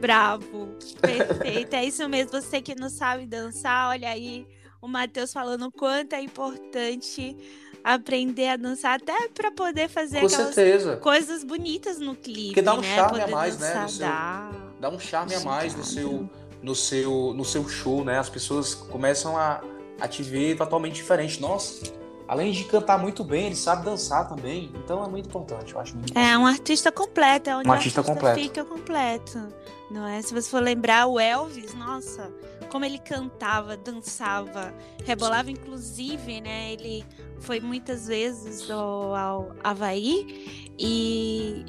[0.00, 0.68] Bravo.
[1.00, 1.74] Perfeito.
[1.74, 2.32] É isso mesmo.
[2.32, 4.46] Você que não sabe dançar, olha aí
[4.82, 7.36] o Matheus falando o quanto é importante
[7.84, 10.96] aprender a dançar, até para poder fazer Com aquelas certeza.
[10.96, 12.46] coisas bonitas no clipe.
[12.46, 12.94] Porque dá um né?
[12.94, 13.88] charme poder a mais, dançar, né?
[13.88, 14.50] Seu, dá...
[14.80, 16.30] dá um charme a mais no seu,
[16.62, 18.18] no, seu, no seu show, né?
[18.18, 19.62] As pessoas começam a,
[20.00, 21.40] a te ver totalmente diferente.
[21.40, 21.92] Nossa,
[22.26, 24.70] além de cantar muito bem, ele sabe dançar também.
[24.74, 26.32] Então é muito importante, eu acho muito importante.
[26.32, 28.40] É um artista completo, é onde Um artista artista completo.
[28.40, 29.48] fica completo.
[29.90, 30.20] Não é?
[30.22, 32.32] Se você for lembrar o Elvis, nossa,
[32.70, 34.74] como ele cantava, dançava,
[35.04, 36.72] rebolava, inclusive, né?
[36.72, 37.04] Ele
[37.40, 41.64] foi muitas vezes ao, ao Havaí e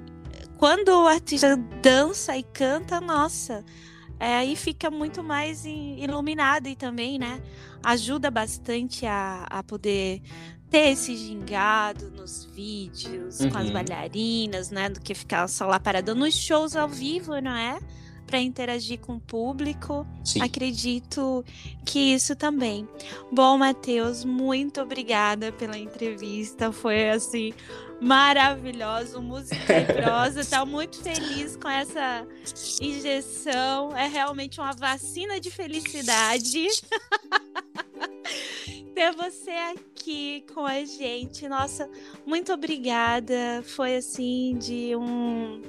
[0.57, 3.63] quando o artista dança e canta, nossa,
[4.19, 7.41] é, aí fica muito mais i- iluminado e também, né?
[7.83, 10.21] Ajuda bastante a, a poder
[10.69, 13.73] ter esse gingado nos vídeos, com as Uhum.
[13.73, 14.89] bailarinas, né?
[14.89, 17.77] Do que ficar só lá parada nos shows ao vivo, não é?
[18.25, 20.05] Para interagir com o público.
[20.23, 20.41] Sim.
[20.41, 21.45] Acredito
[21.85, 22.89] que isso também.
[23.31, 26.71] Bom, Matheus, muito obrigada pela entrevista.
[26.71, 27.53] Foi assim
[28.01, 30.43] maravilhoso, música e prosa.
[30.45, 32.27] Tá muito feliz com essa
[32.81, 33.95] injeção.
[33.95, 36.67] É realmente uma vacina de felicidade.
[38.93, 41.49] Ter você aqui com a gente.
[41.49, 41.89] Nossa,
[42.25, 43.61] muito obrigada.
[43.75, 45.61] Foi assim de um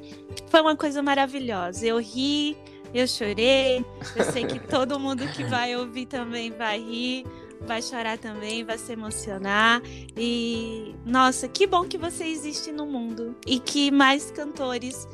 [0.49, 1.87] foi uma coisa maravilhosa.
[1.87, 2.57] Eu ri,
[2.95, 3.85] eu chorei.
[4.15, 7.25] Eu sei que todo mundo que vai ouvir também vai rir,
[7.63, 9.83] vai chorar também, vai se emocionar.
[10.17, 15.07] E nossa, que bom que você existe no mundo e que mais cantores,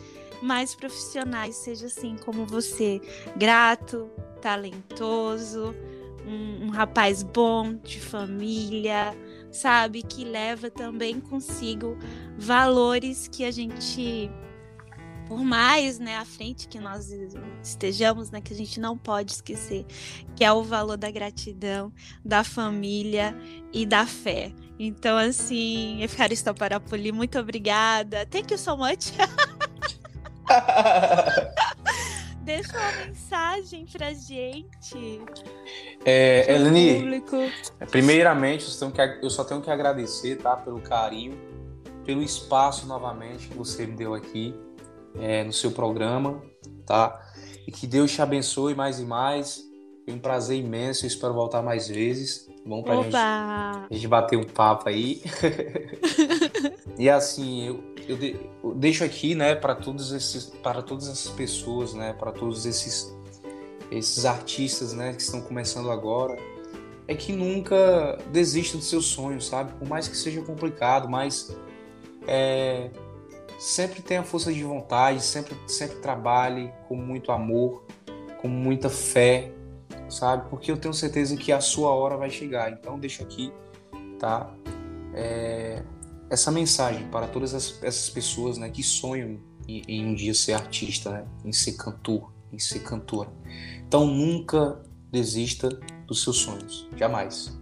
[0.43, 3.01] mais profissionais seja assim como você,
[3.37, 4.11] grato,
[4.41, 5.75] talentoso,
[6.27, 9.17] um, um rapaz bom de família,
[9.51, 11.97] sabe, que leva também consigo
[12.39, 14.31] valores que a gente
[15.33, 17.11] por mais né, à frente que nós
[17.63, 19.87] estejamos, né, que a gente não pode esquecer,
[20.37, 21.91] que é o valor da gratidão,
[22.23, 23.35] da família
[23.73, 24.53] e da fé.
[24.79, 28.27] Então, assim, Efcaristo Parapoli, muito obrigada.
[28.27, 29.13] Thank you so much.
[32.45, 35.23] Deixa uma mensagem pra gente.
[36.05, 37.37] É, Eleni, público.
[37.91, 40.57] primeiramente, eu só tenho que- eu só tenho que agradecer, tá?
[40.57, 41.39] Pelo carinho,
[42.05, 44.55] pelo espaço novamente que você me deu aqui
[45.21, 46.43] é, no seu programa,
[46.87, 47.21] tá?
[47.67, 49.63] E que Deus te abençoe mais e mais.
[50.05, 52.49] Foi um prazer imenso, eu espero voltar mais vezes.
[52.67, 53.87] Bom pra gente Opa!
[53.91, 55.21] a gente bater um papo aí.
[56.99, 61.31] e assim, eu, eu, de- eu deixo aqui, né, para todos esses, para todas essas
[61.33, 63.13] pessoas, né, para todos esses
[63.91, 66.39] esses artistas, né, que estão começando agora,
[67.07, 69.73] é que nunca desista dos seus sonhos, sabe?
[69.75, 71.55] Por mais que seja complicado, mas
[72.27, 72.91] é,
[73.63, 77.85] sempre tenha força de vontade, sempre sempre trabalhe com muito amor,
[78.41, 79.53] com muita fé,
[80.09, 80.51] sabe?
[80.51, 82.73] Porque eu tenho certeza que a sua hora vai chegar.
[82.73, 83.53] Então deixo aqui,
[84.19, 84.53] tá?
[85.15, 85.81] É,
[86.29, 90.55] essa mensagem para todas as- essas pessoas, né, que sonham em, em um dia ser
[90.55, 93.31] artista, né, em ser cantor, em ser cantora.
[93.87, 95.69] Então nunca desista
[96.07, 97.57] dos seus sonhos, jamais.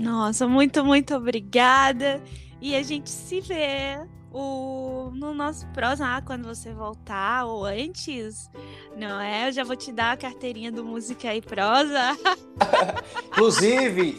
[0.00, 2.22] Nossa, muito, muito obrigada.
[2.60, 3.98] E a gente se vê
[4.32, 8.50] o, no nosso próximo, ah, quando você voltar, ou antes,
[8.96, 9.48] não é?
[9.48, 12.16] Eu já vou te dar a carteirinha do Música e Prosa.
[13.30, 14.18] Inclusive,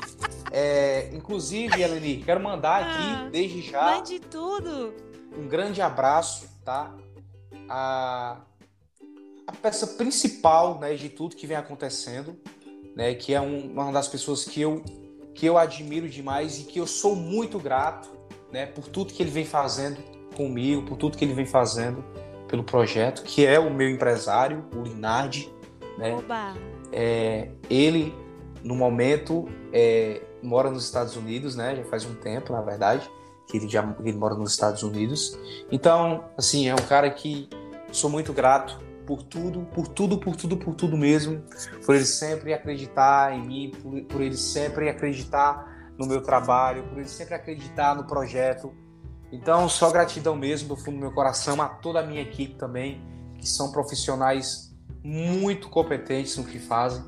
[0.52, 4.94] é, inclusive, Eleni, quero mandar Ah, aqui desde já Mande tudo.
[5.38, 6.94] um grande abraço, tá?
[7.68, 8.38] A,
[9.46, 12.40] a peça principal, né, de tudo que vem acontecendo,
[12.96, 14.84] né, que é um- uma das pessoas que eu
[15.36, 18.10] que eu admiro demais e que eu sou muito grato,
[18.52, 19.98] né, por tudo que ele vem fazendo
[20.36, 22.04] comigo, por tudo que ele vem fazendo
[22.48, 25.54] pelo projeto, que é o meu empresário, o Linardi,
[25.98, 26.14] né?
[26.14, 26.56] Oba.
[26.92, 28.14] É, ele,
[28.64, 31.76] no momento, é, mora nos Estados Unidos, né?
[31.76, 33.10] Já faz um tempo, na verdade,
[33.48, 35.38] que ele já ele mora nos Estados Unidos.
[35.72, 37.48] Então, assim, é um cara que
[37.92, 41.44] sou muito grato por tudo, por tudo, por tudo, por tudo mesmo.
[41.86, 45.69] Por ele sempre acreditar em mim, por, por ele sempre acreditar
[46.00, 48.74] no meu trabalho, por ele sempre acreditar no projeto.
[49.32, 53.04] Então, só gratidão mesmo do fundo do meu coração a toda a minha equipe também,
[53.38, 54.74] que são profissionais
[55.04, 57.04] muito competentes no que fazem.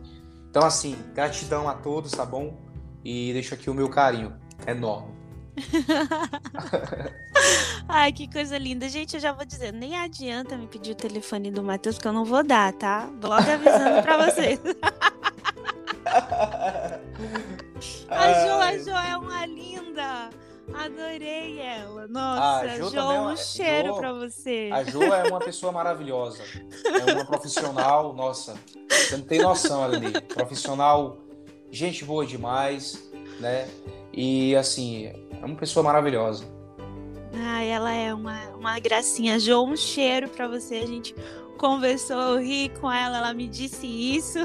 [0.49, 2.57] Então, assim, gratidão a todos, tá bom?
[3.03, 4.35] E deixo aqui o meu carinho
[4.67, 5.11] enorme.
[7.87, 8.87] Ai, que coisa linda.
[8.89, 12.13] Gente, eu já vou dizer, nem adianta me pedir o telefone do Matheus, que eu
[12.13, 13.09] não vou dar, tá?
[13.21, 14.59] Logo avisando pra vocês.
[18.09, 20.29] A Jo, a Jo é uma linda.
[20.73, 22.07] Adorei ela.
[22.07, 24.69] Nossa, A Jo Jo, é um cheiro Jo- pra você.
[24.71, 26.43] A Jo é uma pessoa maravilhosa.
[26.85, 28.55] É uma profissional, nossa,
[28.89, 30.21] você não tem noção, Aline.
[30.21, 31.17] Profissional,
[31.69, 33.01] gente boa demais,
[33.39, 33.67] né?
[34.13, 36.45] E assim, é uma pessoa maravilhosa.
[37.33, 39.39] Ai, ela é uma, uma gracinha.
[39.39, 40.75] Jo, um cheiro pra você.
[40.75, 41.15] A gente
[41.61, 44.39] conversou, eu ri com ela, ela me disse isso.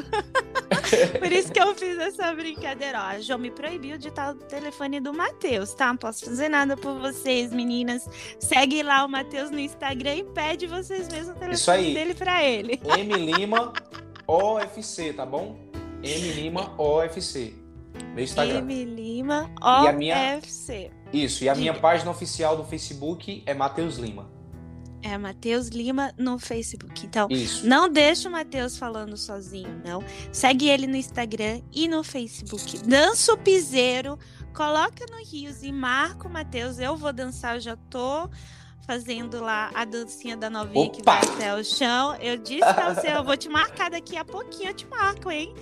[1.19, 2.99] Por isso que eu fiz essa brincadeira.
[2.99, 5.87] Ó, a Jo me proibiu de estar o telefone do Matheus, tá?
[5.89, 8.07] Não posso fazer nada por vocês, meninas.
[8.39, 12.79] Segue lá o Matheus no Instagram e pede vocês mesmo o telefone dele pra ele.
[12.85, 13.73] M Lima
[14.27, 15.59] OFC, tá bom?
[16.03, 17.55] M Lima OFC.
[18.15, 18.59] Meu Instagram.
[18.59, 19.93] M Lima OFC.
[19.97, 20.41] Minha...
[21.13, 21.61] Isso, e a Diga.
[21.61, 24.36] minha página oficial do Facebook é Matheus Lima.
[25.02, 27.06] É Matheus Lima no Facebook.
[27.06, 27.66] Então, Isso.
[27.66, 30.02] não deixa o Matheus falando sozinho, não.
[30.32, 32.78] Segue ele no Instagram e no Facebook.
[32.78, 34.18] Dança o piseiro,
[34.55, 36.78] coloca no Rios e marca o Matheus.
[36.78, 38.28] Eu vou dançar, eu já tô
[38.87, 40.97] fazendo lá a dancinha da novinha Opa!
[40.97, 42.15] que vai até o chão.
[42.21, 45.53] Eu disse pra você, eu vou te marcar daqui a pouquinho, eu te marco, hein?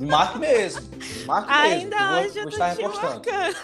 [0.00, 0.82] Marque mesmo.
[1.26, 2.28] Marque Ainda mesmo.
[2.28, 3.56] hoje eu, vou, eu tô te marcando.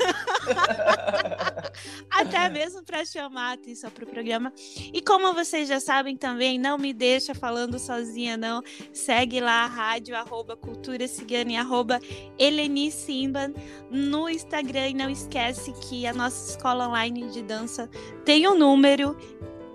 [2.10, 4.52] Até mesmo para chamar a atenção para o programa.
[4.92, 8.62] E como vocês já sabem também, não me deixa falando sozinha, não.
[8.92, 12.00] Segue lá a rádio, arroba Cultura Cigana e arroba
[12.38, 13.52] Eleni Simban
[13.90, 14.88] no Instagram.
[14.88, 17.88] E não esquece que a nossa escola online de dança
[18.28, 19.16] tem um número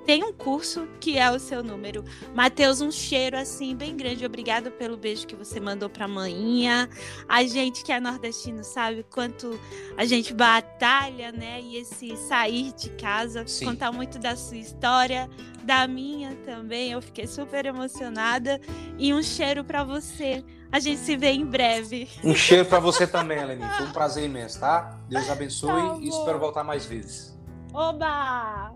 [0.05, 2.03] tem um curso que é o seu número.
[2.35, 4.25] Matheus, um cheiro assim bem grande.
[4.25, 6.89] Obrigado pelo beijo que você mandou para a manhinha.
[7.27, 9.57] A gente que é nordestino sabe quanto
[9.97, 11.61] a gente batalha, né?
[11.61, 13.65] E esse sair de casa, Sim.
[13.65, 15.29] contar muito da sua história,
[15.63, 16.91] da minha também.
[16.91, 18.59] Eu fiquei super emocionada
[18.99, 20.43] e um cheiro para você.
[20.69, 22.09] A gente se vê em breve.
[22.23, 23.63] Um cheiro para você também, Eleni.
[23.77, 24.99] Foi um prazer imenso, tá?
[25.07, 27.32] Deus abençoe tá e espero voltar mais vezes.
[27.73, 28.71] Oba!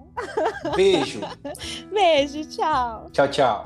[0.75, 1.21] Beijo.
[1.93, 3.09] Beijo, tchau.
[3.11, 3.63] Tchau, tchau.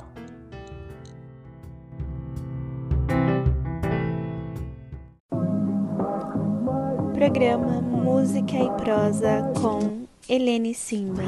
[7.13, 11.23] Programa Música e Prosa com Helene Simba.